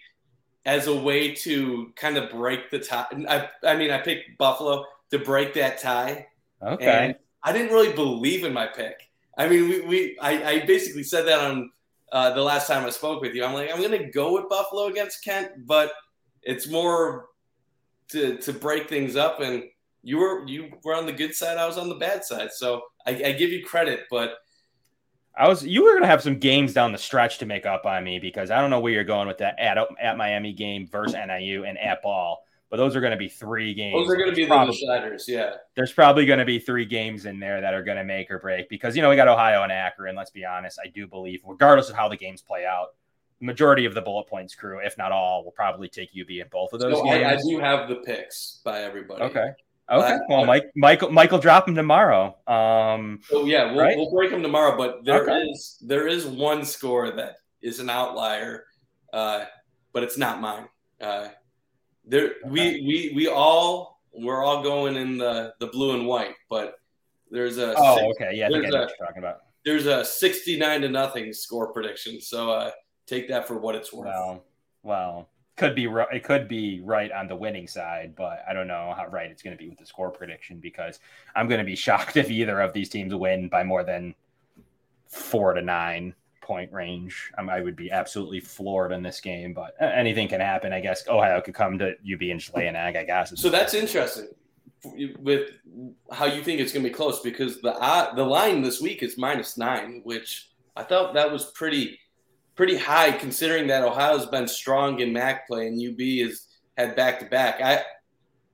[0.67, 3.07] as a way to kind of break the tie.
[3.29, 6.27] I, I mean, I picked Buffalo to break that tie.
[6.63, 6.87] Okay.
[6.87, 9.09] And I didn't really believe in my pick.
[9.37, 11.71] I mean, we, we I, I basically said that on
[12.13, 13.45] uh, the last time I spoke with you.
[13.45, 15.93] I'm like, I'm going to go with Buffalo against Kent, but
[16.43, 17.27] it's more
[18.09, 19.41] to to break things up.
[19.41, 19.65] And
[20.03, 21.57] you were you were on the good side.
[21.57, 22.53] I was on the bad side.
[22.53, 24.35] So I, I give you credit, but
[25.37, 28.03] I was you were gonna have some games down the stretch to make up on
[28.03, 31.15] me because I don't know where you're going with that at at Miami game versus
[31.15, 33.95] NIU and at ball, but those are going to be three games.
[33.95, 35.55] Those are going to be probably, the deciders, yeah.
[35.75, 38.39] There's probably going to be three games in there that are going to make or
[38.39, 40.15] break because you know we got Ohio and Akron.
[40.15, 42.95] Let's be honest, I do believe, regardless of how the games play out,
[43.41, 46.73] majority of the bullet points crew, if not all, will probably take UB in both
[46.73, 47.27] of those so games.
[47.27, 49.23] I, I do have the picks by everybody.
[49.25, 49.51] Okay.
[49.91, 50.19] Okay.
[50.29, 52.37] Well, Mike, Michael, Michael, drop them tomorrow.
[52.47, 53.97] Um, so yeah, we'll, right?
[53.97, 54.77] we'll break him tomorrow.
[54.77, 55.49] But there okay.
[55.49, 58.67] is there is one score that is an outlier,
[59.13, 59.47] uh,
[59.93, 60.69] but it's not mine.
[61.01, 61.29] Uh,
[62.11, 66.75] there, we we we all we're all going in the the blue and white, but
[67.31, 69.39] there's a oh six, okay yeah I think I know a, what you're talking about.
[69.65, 72.71] There's a sixty nine to nothing score prediction, so uh,
[73.07, 74.07] take that for what it's worth.
[74.07, 74.45] Well,
[74.83, 78.93] well, could be it could be right on the winning side, but I don't know
[78.97, 80.99] how right it's going to be with the score prediction because
[81.37, 84.15] I'm going to be shocked if either of these teams win by more than
[85.07, 87.31] four to nine point range.
[87.39, 90.73] Um, I would be absolutely floored in this game, but anything can happen.
[90.73, 92.97] I guess Ohio could come to UB and just lay an egg.
[92.97, 93.39] I guess.
[93.41, 94.29] So that's interesting
[95.19, 95.51] with
[96.13, 99.03] how you think it's going to be close because the uh, the line this week
[99.03, 101.99] is minus nine, which I thought that was pretty
[102.57, 107.21] pretty high considering that Ohio's been strong in MAC play and UB has had back
[107.21, 107.61] to back.
[107.61, 107.83] I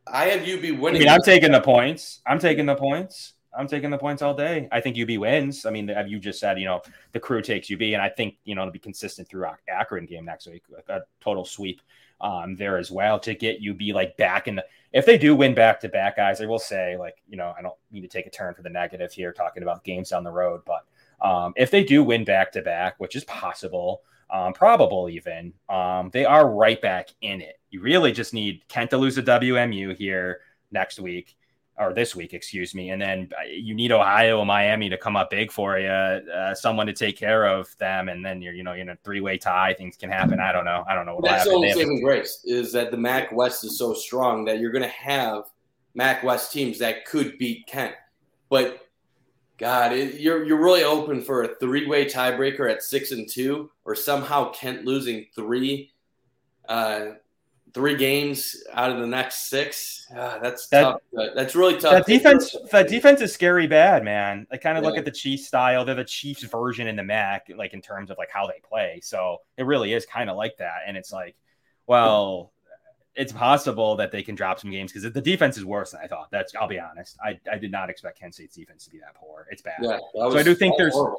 [0.06, 1.02] I have UB winning.
[1.02, 2.20] I mean, I'm taking the points.
[2.26, 3.34] I'm taking the points.
[3.56, 4.68] I'm taking the points all day.
[4.70, 5.66] I think UB wins.
[5.66, 8.54] I mean, you just said, you know, the crew takes UB, and I think you
[8.54, 11.80] know it'll be consistent through Akron game next week, a total sweep
[12.20, 14.64] um, there as well to get UB like back in the.
[14.92, 17.62] If they do win back to back, guys, I will say, like, you know, I
[17.62, 20.30] don't need to take a turn for the negative here, talking about games down the
[20.30, 20.84] road, but
[21.26, 26.10] um, if they do win back to back, which is possible, um, probable even, um,
[26.12, 27.58] they are right back in it.
[27.70, 30.40] You really just need Kent to lose a WMU here
[30.72, 31.35] next week
[31.78, 35.14] or this week, excuse me, and then uh, you need Ohio and Miami to come
[35.14, 38.62] up big for you, uh, someone to take care of them, and then you're you
[38.62, 40.40] know in a three way tie, things can happen.
[40.40, 40.84] I don't know.
[40.88, 41.16] I don't know.
[41.16, 44.58] what That's the only saving grace is that the MAC West is so strong that
[44.58, 45.44] you're going to have
[45.94, 47.94] MAC West teams that could beat Kent,
[48.48, 48.86] but
[49.58, 53.70] God, it, you're you're really open for a three way tiebreaker at six and two,
[53.84, 55.92] or somehow Kent losing three,
[56.68, 57.12] uh,
[57.76, 60.06] three games out of the next six.
[60.10, 61.00] Uh, that's that, tough.
[61.34, 61.92] That's really tough.
[61.92, 64.46] That defense, that defense is scary bad, man.
[64.50, 64.88] I kind of yeah.
[64.88, 65.84] look at the Chiefs style.
[65.84, 69.00] They're the Chiefs version in the MAC, like in terms of like how they play.
[69.02, 70.78] So it really is kind of like that.
[70.86, 71.36] And it's like,
[71.86, 72.54] well,
[73.14, 76.06] it's possible that they can drop some games because the defense is worse than I
[76.06, 76.28] thought.
[76.30, 77.18] That's I'll be honest.
[77.22, 79.46] I, I did not expect Kent State's defense to be that poor.
[79.50, 79.80] It's bad.
[79.82, 81.18] Yeah, so I do think there's horrible.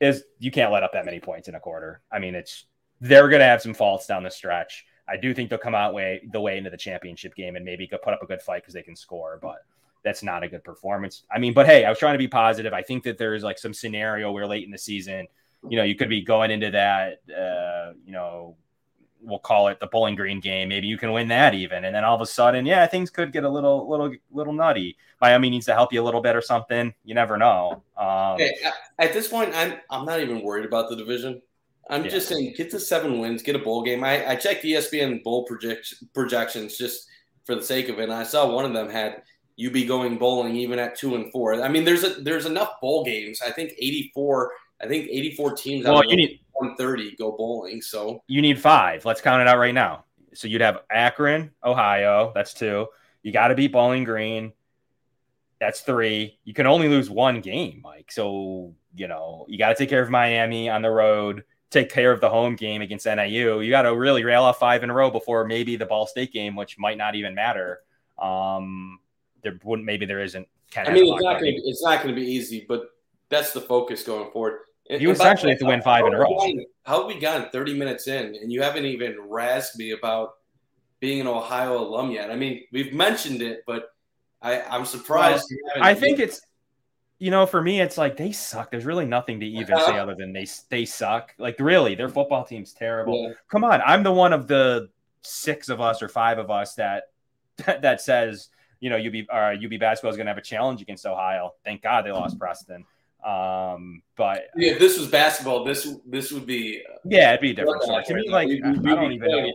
[0.00, 2.00] is you can't let up that many points in a quarter.
[2.10, 2.64] I mean, it's
[3.02, 4.86] they're gonna have some faults down the stretch.
[5.08, 7.86] I do think they'll come out way the way into the championship game and maybe
[7.86, 9.64] put up a good fight because they can score, but
[10.04, 11.24] that's not a good performance.
[11.30, 12.72] I mean, but hey, I was trying to be positive.
[12.72, 15.26] I think that there's like some scenario where late in the season,
[15.68, 18.56] you know, you could be going into that, uh, you know,
[19.20, 20.68] we'll call it the Bowling Green game.
[20.68, 23.32] Maybe you can win that even, and then all of a sudden, yeah, things could
[23.32, 24.96] get a little, little, little nutty.
[25.20, 26.94] Miami needs to help you a little bit or something.
[27.04, 27.82] You never know.
[27.96, 28.54] Um, hey,
[28.98, 31.42] at this point, I'm I'm not even worried about the division.
[31.90, 32.10] I'm yeah.
[32.10, 34.04] just saying, get to seven wins, get a bowl game.
[34.04, 37.08] I, I checked ESPN bowl project, projections just
[37.44, 39.22] for the sake of it, and I saw one of them had
[39.64, 41.60] UB going bowling even at two and four.
[41.62, 43.40] I mean, there's a there's enough bowl games.
[43.42, 44.52] I think 84.
[44.80, 45.86] I think 84 teams.
[45.86, 47.82] Well, you need 130 go bowling.
[47.82, 49.04] So you need five.
[49.04, 50.04] Let's count it out right now.
[50.34, 52.32] So you'd have Akron, Ohio.
[52.34, 52.86] That's two.
[53.22, 54.52] You got to beat Bowling Green.
[55.58, 56.38] That's three.
[56.44, 58.12] You can only lose one game, Mike.
[58.12, 61.44] So you know you got to take care of Miami on the road.
[61.70, 63.60] Take care of the home game against NIU.
[63.60, 66.32] You got to really rail off five in a row before maybe the Ball State
[66.32, 67.80] game, which might not even matter.
[68.18, 69.00] Um,
[69.42, 70.48] there wouldn't maybe there isn't.
[70.76, 72.90] I mean, it's not, gonna, it's not going to be easy, but
[73.28, 74.60] that's the focus going forward.
[74.90, 76.38] You essentially have to win five in a row.
[76.84, 80.36] How have we gotten 30 minutes in and you haven't even razzed me about
[81.00, 82.30] being an Ohio alum yet?
[82.30, 83.90] I mean, we've mentioned it, but
[84.40, 85.52] I, I'm surprised.
[85.74, 86.40] Well, I think it's,
[87.18, 88.70] you know, for me, it's like they suck.
[88.70, 91.34] There's really nothing to even uh, say other than they they suck.
[91.38, 93.28] Like really, their football team's terrible.
[93.28, 93.34] Yeah.
[93.50, 94.88] Come on, I'm the one of the
[95.22, 97.04] six of us or five of us that
[97.66, 98.48] that says
[98.80, 101.54] you know UB uh, UB basketball is going to have a challenge against Ohio.
[101.64, 102.84] Thank God they lost Preston.
[103.24, 107.54] Um, but yeah, if this was basketball, this this would be yeah, it'd be a
[107.54, 108.04] different story.
[108.04, 109.52] To me, like we, I, I don't even know.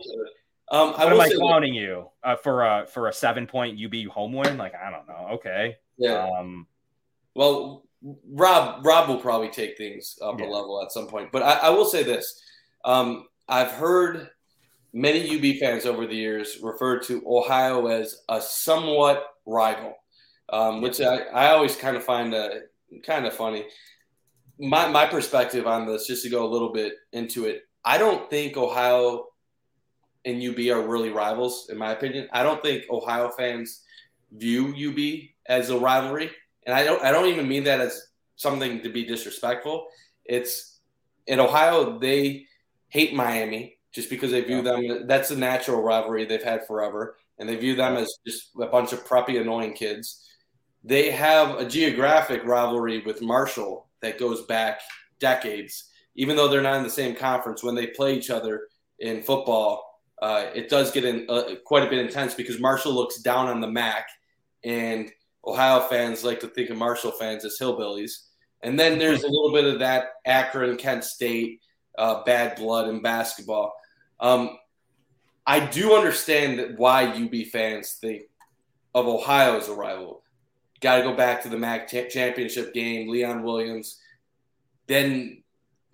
[0.70, 4.34] Um, what am I clowning you uh, for a for a seven point UB home
[4.34, 4.58] win?
[4.58, 5.34] Like I don't know.
[5.34, 5.76] Okay.
[5.96, 6.28] Yeah.
[6.38, 6.66] Um,
[7.34, 7.84] well,
[8.30, 10.46] Rob Rob will probably take things up yeah.
[10.46, 11.32] a level at some point.
[11.32, 12.42] But I, I will say this:
[12.84, 14.28] um, I've heard
[14.92, 19.94] many UB fans over the years refer to Ohio as a somewhat rival,
[20.50, 22.50] um, which I, I always kind of find uh,
[23.04, 23.66] kind of funny.
[24.58, 28.30] My my perspective on this, just to go a little bit into it, I don't
[28.30, 29.26] think Ohio
[30.24, 32.28] and UB are really rivals, in my opinion.
[32.32, 33.82] I don't think Ohio fans
[34.32, 36.30] view UB as a rivalry,
[36.66, 37.02] and I don't.
[37.02, 39.86] I don't even mean that as something to be disrespectful.
[40.24, 40.80] It's
[41.26, 42.46] in Ohio they
[42.88, 45.06] hate Miami just because they view them.
[45.06, 48.92] That's a natural rivalry they've had forever, and they view them as just a bunch
[48.92, 50.28] of preppy, annoying kids.
[50.82, 54.80] They have a geographic rivalry with Marshall that goes back
[55.18, 57.62] decades, even though they're not in the same conference.
[57.62, 61.90] When they play each other in football, uh, it does get in uh, quite a
[61.90, 64.06] bit intense because Marshall looks down on the MAC,
[64.64, 65.10] and
[65.46, 68.12] Ohio fans like to think of Marshall fans as hillbillies.
[68.62, 71.60] And then there's a little bit of that Akron, Kent State
[71.98, 73.74] uh, bad blood in basketball.
[74.20, 74.58] Um,
[75.46, 78.22] I do understand why UB fans think
[78.94, 80.22] of Ohio as a rival.
[80.80, 84.00] Got to go back to the MAC championship game, Leon Williams.
[84.86, 85.42] Then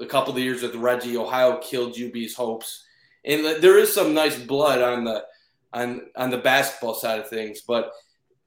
[0.00, 2.84] a couple of years with Reggie, Ohio killed UB's hopes
[3.24, 5.24] and there is some nice blood on the
[5.72, 7.62] on on the basketball side of things.
[7.66, 7.92] But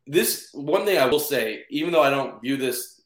[0.06, 3.02] this one thing I will say, even though I don't view this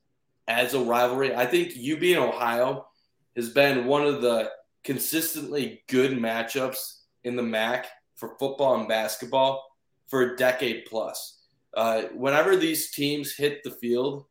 [0.48, 2.88] as a rivalry, I think UB and Ohio
[3.36, 4.50] has been one of the
[4.84, 9.64] consistently good matchups in the MAC for football and basketball
[10.08, 11.42] for a decade plus.
[11.76, 14.26] Uh, whenever these teams hit the field,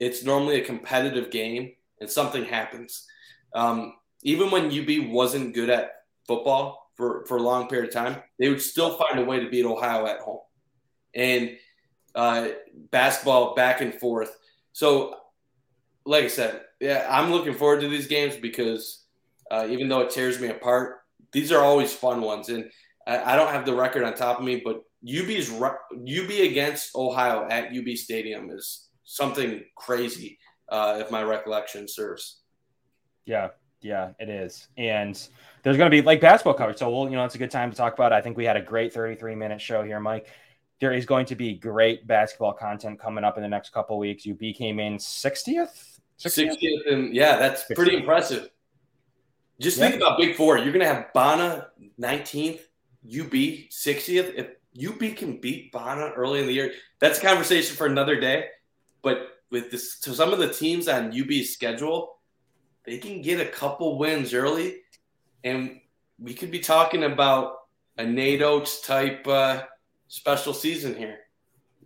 [0.00, 3.06] it's normally a competitive game and something happens.
[3.54, 5.92] Um, even when UB wasn't good at
[6.26, 9.48] football for, for a long period of time, they would still find a way to
[9.48, 10.40] beat Ohio at home.
[11.14, 11.56] And
[12.14, 12.48] uh,
[12.90, 14.36] basketball back and forth.
[14.72, 15.16] So,
[16.06, 19.04] like I said, yeah, I'm looking forward to these games because
[19.50, 21.00] uh, even though it tears me apart,
[21.32, 22.48] these are always fun ones.
[22.48, 22.70] And
[23.06, 27.46] I, I don't have the record on top of me, but UB's UB against Ohio
[27.48, 32.40] at UB Stadium is something crazy, uh, if my recollection serves.
[33.26, 33.48] Yeah,
[33.80, 34.68] yeah, it is.
[34.78, 35.14] And
[35.62, 36.78] there's going to be like basketball coverage.
[36.78, 38.12] So we'll, you know, it's a good time to talk about.
[38.12, 38.16] It.
[38.16, 40.28] I think we had a great 33 minute show here, Mike.
[40.80, 44.26] There is going to be great basketball content coming up in the next couple weeks.
[44.28, 47.74] UB came in 60th, 60th, 60th and yeah, that's 60th.
[47.74, 48.50] pretty impressive.
[49.60, 49.88] Just yeah.
[49.88, 50.58] think about Big Four.
[50.58, 51.68] You're going to have Bona
[52.00, 52.60] 19th,
[53.06, 54.34] UB 60th.
[54.34, 58.46] If UB can beat Bona early in the year, that's a conversation for another day.
[59.02, 62.18] But with this, so some of the teams on UB's schedule,
[62.84, 64.78] they can get a couple wins early
[65.44, 65.80] and
[66.18, 67.56] we could be talking about
[67.98, 69.62] a Nate Oats type uh,
[70.08, 71.18] special season here.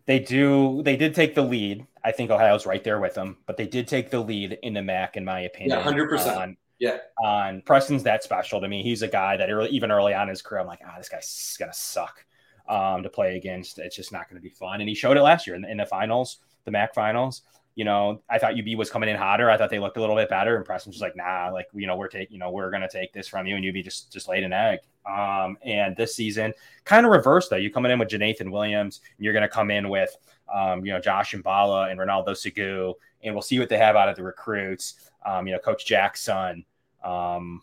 [0.07, 0.83] They do.
[0.83, 1.87] They did take the lead.
[2.03, 4.83] I think Ohio's right there with them, but they did take the lead in the
[4.83, 5.79] MAC, in my opinion.
[5.79, 6.57] Yeah, hundred percent.
[6.79, 6.99] Yeah.
[7.23, 8.83] On Preston's that special to me.
[8.83, 11.09] He's a guy that early, even early on in his career, I'm like, ah, this
[11.09, 12.25] guy's gonna suck
[12.69, 13.79] um, to play against.
[13.79, 14.81] It's just not going to be fun.
[14.81, 17.43] And he showed it last year in in the finals, the MAC finals
[17.79, 19.49] you know, I thought UB was coming in hotter.
[19.49, 20.57] I thought they looked a little bit better.
[20.57, 22.89] And Preston just like, nah, like, you know, we're taking, you know, we're going to
[22.89, 23.55] take this from you.
[23.55, 24.81] And UB just, just laid an egg.
[25.09, 26.53] Um, and this season
[26.85, 27.57] kind of reversed though.
[27.57, 30.11] You coming in with Jeenathan Williams and you're going to come in with,
[30.53, 34.09] um, you know, Josh Mballa and Ronaldo Segu, and we'll see what they have out
[34.09, 35.09] of the recruits.
[35.25, 36.65] Um, you know, Coach Jackson.
[37.05, 37.63] Um,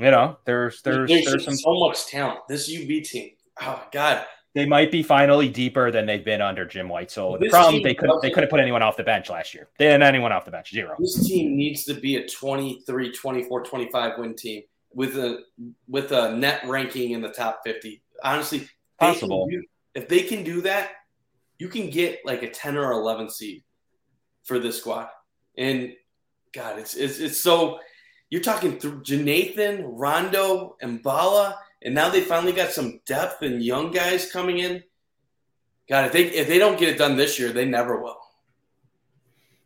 [0.00, 2.40] you know, there's, there's, there's, there's some so much talent.
[2.48, 3.30] This UB team.
[3.60, 4.24] Oh God,
[4.54, 7.10] they might be finally deeper than they've been under Jim White.
[7.10, 9.68] So the problem they couldn't they couldn't put anyone off the bench last year.
[9.78, 10.96] They had anyone off the bench, zero.
[10.98, 15.40] This team needs to be a 23, 24, 25 win team with a
[15.86, 18.02] with a net ranking in the top 50.
[18.24, 18.68] Honestly,
[18.98, 19.46] possible.
[19.48, 19.62] do,
[19.94, 20.90] if they can do that,
[21.58, 23.62] you can get like a 10 or 11 seed
[24.44, 25.08] for this squad.
[25.56, 25.92] And
[26.54, 27.80] God, it's it's, it's so
[28.30, 33.62] you're talking through Jeenathan, Rondo, and Bala and now they finally got some depth and
[33.62, 34.82] young guys coming in.
[35.88, 38.18] God, if they if they don't get it done this year, they never will.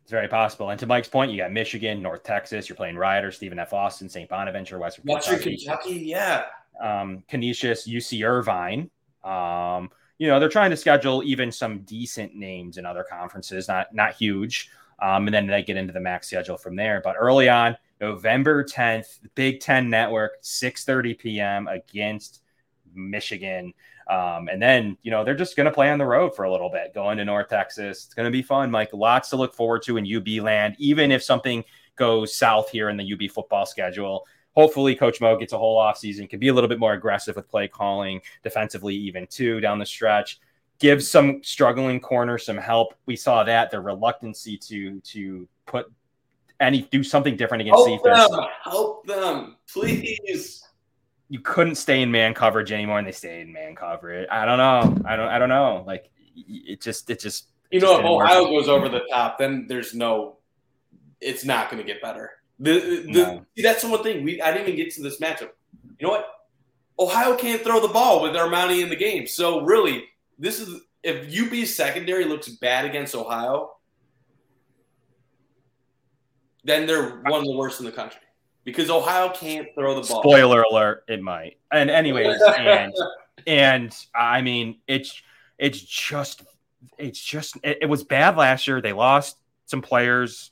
[0.03, 0.69] It's very possible.
[0.69, 2.67] And to Mike's point, you got Michigan, North Texas.
[2.67, 3.73] You're playing Rider, Stephen F.
[3.73, 4.29] Austin, St.
[4.29, 5.95] Bonaventure, Western, Western Kentucky.
[5.95, 6.45] Yeah.
[6.81, 8.89] Um, Canisius, UC Irvine.
[9.23, 13.93] Um, you know, they're trying to schedule even some decent names in other conferences, not
[13.93, 14.69] not huge.
[15.01, 17.01] Um, and then they get into the MAC schedule from there.
[17.03, 21.67] But early on, November 10th, Big Ten Network, 6:30 p.m.
[21.67, 22.41] against
[22.93, 23.73] Michigan.
[24.09, 26.51] Um, and then, you know, they're just going to play on the road for a
[26.51, 28.03] little bit, going to North Texas.
[28.03, 28.89] It's going to be fun, Mike.
[28.91, 31.63] Lots to look forward to in UB land, even if something
[31.95, 34.25] goes south here in the UB football schedule.
[34.51, 37.47] Hopefully, Coach Mo gets a whole offseason, can be a little bit more aggressive with
[37.47, 40.41] play calling, defensively, even too, down the stretch
[40.79, 42.93] give some struggling corner some help.
[43.05, 45.89] We saw that the reluctancy to to put
[46.59, 48.29] any do something different against help defense.
[48.29, 50.63] Them, help them, please.
[51.29, 54.27] You couldn't stay in man coverage anymore, and they stayed in man coverage.
[54.29, 55.01] I don't know.
[55.05, 55.29] I don't.
[55.29, 55.83] I don't know.
[55.85, 57.09] Like it just.
[57.09, 57.47] It just.
[57.71, 60.37] You know, if Ohio goes over the top, then there's no.
[61.21, 62.31] It's not going to get better.
[62.59, 63.45] The, the, no.
[63.57, 64.41] that's the one thing we.
[64.41, 65.49] I didn't even get to this matchup.
[65.99, 66.27] You know what?
[66.99, 69.25] Ohio can't throw the ball with Armani in the game.
[69.25, 70.05] So really,
[70.37, 73.72] this is if UB's secondary looks bad against Ohio,
[76.63, 78.21] then they're one of the worst in the country
[78.63, 80.21] because Ohio can't throw the ball.
[80.21, 81.57] Spoiler alert: it might.
[81.71, 82.93] And anyways, and
[83.47, 85.21] and I mean, it's
[85.57, 86.43] it's just
[86.97, 88.81] it's just it, it was bad last year.
[88.81, 90.51] They lost some players,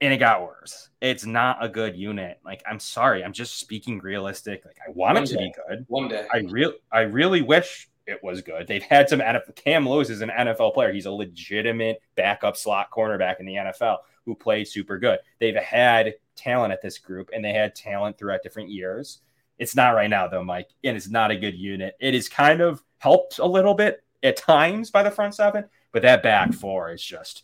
[0.00, 0.88] and it got worse.
[1.00, 2.38] It's not a good unit.
[2.44, 4.64] Like I'm sorry, I'm just speaking realistic.
[4.64, 5.46] Like I want One it to day.
[5.46, 5.84] be good.
[5.88, 8.66] One day, I real I really wish it was good.
[8.66, 9.54] They've had some NFL.
[9.56, 10.92] Cam Lewis is an NFL player.
[10.92, 13.98] He's a legitimate backup slot cornerback in the NFL
[14.30, 15.18] who played super good.
[15.40, 19.22] They've had talent at this group, and they had talent throughout different years.
[19.58, 21.96] It's not right now though, Mike, and it's not a good unit.
[22.00, 26.02] It is kind of helped a little bit at times by the front seven, but
[26.02, 27.42] that back four is just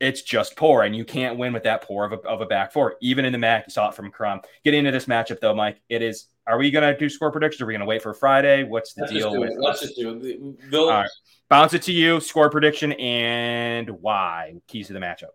[0.00, 2.72] it's just poor, and you can't win with that poor of a, of a back
[2.72, 2.96] four.
[3.00, 4.40] Even in the MAC, you saw it from Crum.
[4.64, 6.26] Getting into this matchup though, Mike, it is.
[6.46, 7.62] Are we going to do score predictions?
[7.62, 8.64] Are we going to wait for Friday?
[8.64, 9.52] What's the Let's deal with?
[9.52, 9.58] It.
[9.58, 10.74] Let's just do it.
[10.74, 11.08] All right.
[11.48, 12.20] Bounce it to you.
[12.20, 14.56] Score prediction and why?
[14.66, 15.30] Keys to the matchup.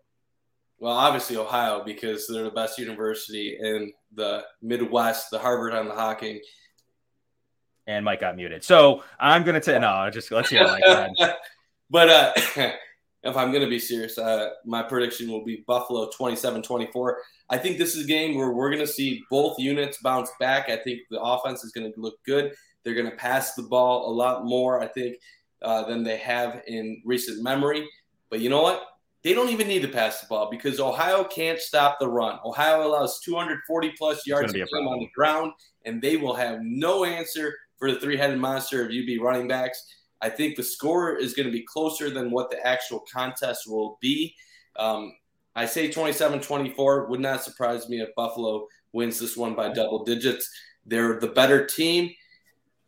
[0.80, 5.94] Well, obviously Ohio because they're the best university in the Midwest, the Harvard on the
[5.94, 6.40] Hocking.
[7.86, 8.64] And Mike got muted.
[8.64, 9.88] So I'm going to say no.
[9.88, 11.10] I'll just let's hear Mike.
[11.90, 12.32] but uh,
[13.22, 17.18] if I'm going to be serious, uh, my prediction will be Buffalo 27 24.
[17.50, 20.70] I think this is a game where we're going to see both units bounce back.
[20.70, 22.54] I think the offense is going to look good.
[22.84, 25.16] They're going to pass the ball a lot more, I think,
[25.60, 27.86] uh, than they have in recent memory.
[28.30, 28.82] But you know what?
[29.22, 32.38] They don't even need to pass the ball because Ohio can't stop the run.
[32.44, 35.52] Ohio allows 240 plus yards a game on the ground,
[35.84, 39.84] and they will have no answer for the three headed monster of UB running backs.
[40.22, 43.98] I think the score is going to be closer than what the actual contest will
[44.00, 44.34] be.
[44.76, 45.14] Um,
[45.54, 47.06] I say 27 24.
[47.06, 50.50] Would not surprise me if Buffalo wins this one by double digits.
[50.86, 52.10] They're the better team.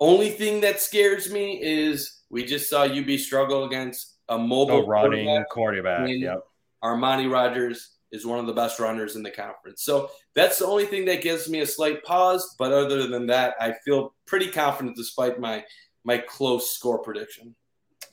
[0.01, 4.87] Only thing that scares me is we just saw UB struggle against a mobile oh,
[4.87, 5.49] running quarterback.
[5.51, 6.09] quarterback.
[6.09, 6.45] Yep.
[6.83, 9.83] Armani Rogers is one of the best runners in the conference.
[9.83, 12.55] So that's the only thing that gives me a slight pause.
[12.59, 15.65] But other than that, I feel pretty confident despite my
[16.05, 17.55] my close score prediction.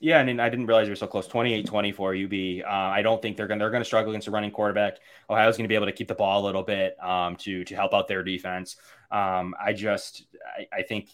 [0.02, 1.28] Yeah, I mean, I didn't realize you were so close.
[1.28, 2.66] 28-24 UB.
[2.66, 4.98] Uh, I don't think they're going to they're going to struggle against a running quarterback.
[5.30, 7.76] Ohio's going to be able to keep the ball a little bit um, to to
[7.76, 8.78] help out their defense.
[9.12, 10.26] Um, I just
[10.58, 11.10] I, I, think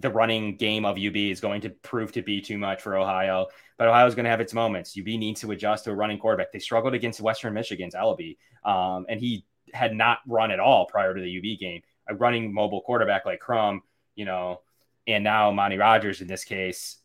[0.00, 3.46] the running game of UB is going to prove to be too much for Ohio,
[3.78, 4.96] but Ohio is going to have its moments.
[4.98, 6.52] UB needs to adjust to a running quarterback.
[6.52, 11.14] They struggled against Western Michigan's Eleby, um, and he had not run at all prior
[11.14, 11.82] to the UB game.
[12.08, 13.82] A running mobile quarterback like Crum,
[14.14, 14.60] you know,
[15.06, 16.98] and now Monty Rogers in this case,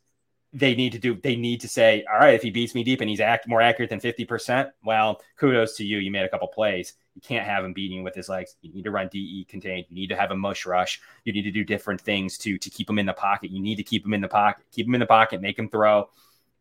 [0.54, 3.02] they need to do they need to say, all right, if he beats me deep
[3.02, 5.98] and he's act more accurate than 50%, well, kudos to you.
[5.98, 6.94] You made a couple plays.
[7.16, 8.56] You can't have him beating with his legs.
[8.62, 9.86] You need to run DE contained.
[9.90, 11.02] You need to have a mush rush.
[11.26, 13.52] You need to do different things to to keep him in the pocket.
[13.52, 14.66] You need to keep him in the pocket.
[14.72, 16.10] Keep him in the pocket, make him throw.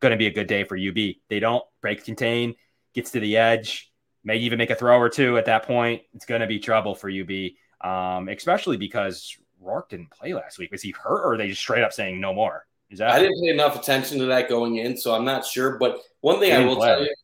[0.01, 0.97] Going to be a good day for UB.
[1.29, 2.55] They don't break contain,
[2.95, 3.93] gets to the edge,
[4.25, 6.03] may even make a throw or two at that point.
[6.15, 10.73] It's going to be trouble for UB, um, especially because Rourke didn't play last week.
[10.73, 12.67] Was he hurt, or are they just straight up saying no more?
[12.91, 13.13] Is that?
[13.13, 15.79] I didn't pay enough attention to that going in, so I'm not sure.
[15.79, 16.89] But one thing I will play.
[16.89, 17.15] tell you: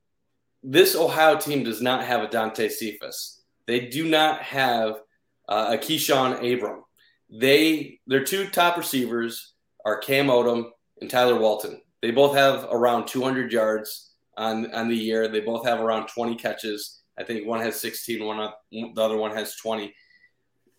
[0.67, 3.41] this Ohio team does not have a Dante Cephas.
[3.67, 5.01] They do not have
[5.49, 6.83] uh, a Keyshawn Abram.
[7.31, 9.55] They their two top receivers
[9.85, 11.81] are Cam Odom and Tyler Walton.
[12.03, 15.29] They both have around 200 yards on on the year.
[15.29, 17.03] They both have around 20 catches.
[17.19, 19.95] I think one has 16, one the other one has 20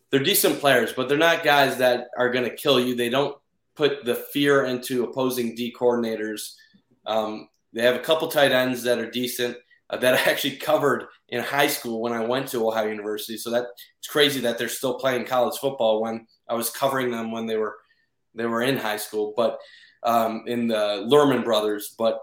[0.10, 2.96] they're decent players, but they're not guys that are going to kill you.
[2.96, 3.38] They don't
[3.76, 6.54] put the fear into opposing D coordinators.
[7.06, 9.58] Um, they have a couple tight ends that are decent
[9.90, 13.38] uh, that I actually covered in high school when I went to Ohio University.
[13.38, 13.66] So that
[14.00, 17.58] it's crazy that they're still playing college football when I was covering them when they
[17.58, 17.76] were
[18.36, 19.60] they were in high school, but
[20.04, 21.96] um, in the Lurman brothers.
[21.98, 22.20] But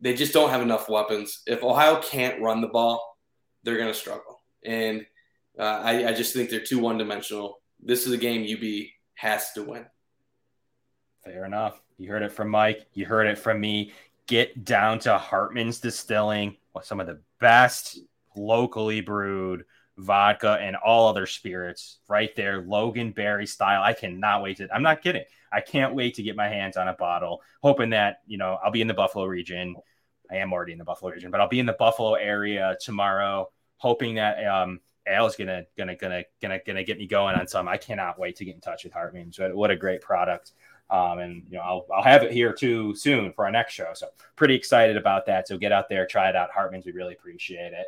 [0.00, 1.42] they just don't have enough weapons.
[1.46, 3.18] If Ohio can't run the ball,
[3.62, 4.40] they're going to struggle.
[4.64, 5.04] And
[5.58, 7.60] uh, I, I just think they're too one dimensional.
[7.80, 9.86] This is a game UB has to win.
[11.24, 11.80] Fair enough.
[11.98, 12.86] You heard it from Mike.
[12.94, 13.92] You heard it from me.
[14.26, 17.98] Get down to Hartman's Distilling, some of the best
[18.36, 19.64] locally brewed
[19.98, 23.82] vodka, and all other spirits right there, Loganberry style.
[23.82, 24.68] I cannot wait to.
[24.72, 25.24] I'm not kidding.
[25.52, 27.42] I can't wait to get my hands on a bottle.
[27.62, 29.76] Hoping that you know I'll be in the Buffalo region.
[30.30, 33.50] I am already in the Buffalo region, but I'll be in the Buffalo area tomorrow.
[33.78, 37.66] Hoping that um, Al's gonna gonna gonna gonna gonna get me going on some.
[37.68, 39.38] I cannot wait to get in touch with Hartman's.
[39.40, 40.52] What a great product.
[40.90, 43.90] Um, and you know, I'll, I'll have it here too soon for our next show.
[43.94, 45.46] So pretty excited about that.
[45.46, 46.50] So get out there, try it out.
[46.50, 47.86] Hartman's, we really appreciate it.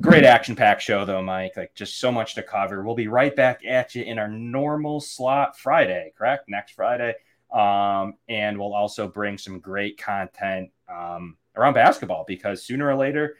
[0.00, 1.52] Great action packed show though, Mike.
[1.56, 2.82] Like just so much to cover.
[2.82, 6.48] We'll be right back at you in our normal slot Friday, correct?
[6.48, 7.14] Next Friday.
[7.52, 13.36] Um, and we'll also bring some great content um, around basketball because sooner or later,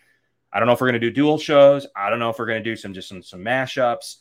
[0.53, 1.87] I don't know if we're going to do dual shows.
[1.95, 4.17] I don't know if we're going to do some just some some mashups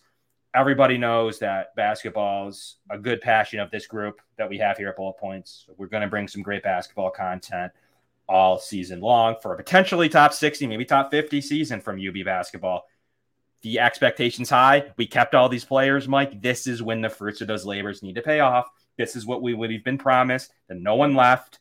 [0.56, 4.88] everybody knows that basketball is a good passion of this group that we have here
[4.88, 5.66] at Bullet Points.
[5.78, 7.74] We're going to bring some great basketball content
[8.28, 12.86] all season long for a potentially top 60, maybe top 50 season from UB basketball.
[13.64, 14.94] The expectations high.
[14.98, 16.42] We kept all these players, Mike.
[16.42, 18.70] This is when the fruits of those labors need to pay off.
[18.98, 20.54] This is what we would have been promised.
[20.70, 21.60] That no one left.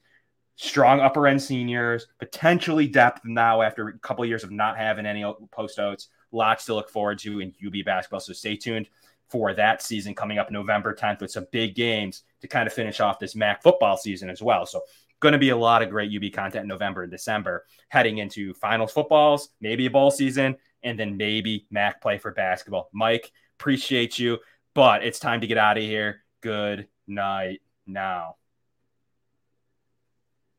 [0.57, 5.05] Strong upper end seniors, potentially depth now after a couple of years of not having
[5.05, 8.20] any post outs lots to look forward to in UB basketball.
[8.20, 8.89] So stay tuned
[9.28, 13.01] for that season coming up November 10th with some big games to kind of finish
[13.01, 14.66] off this MAC football season as well.
[14.66, 14.82] So
[15.20, 18.53] going to be a lot of great UB content in November and December heading into
[18.55, 22.91] finals footballs, maybe a bowl season, and then maybe MAC play for basketball.
[22.93, 24.39] Mike, appreciate you,
[24.74, 26.22] but it's time to get out of here.
[26.43, 28.37] Good night now.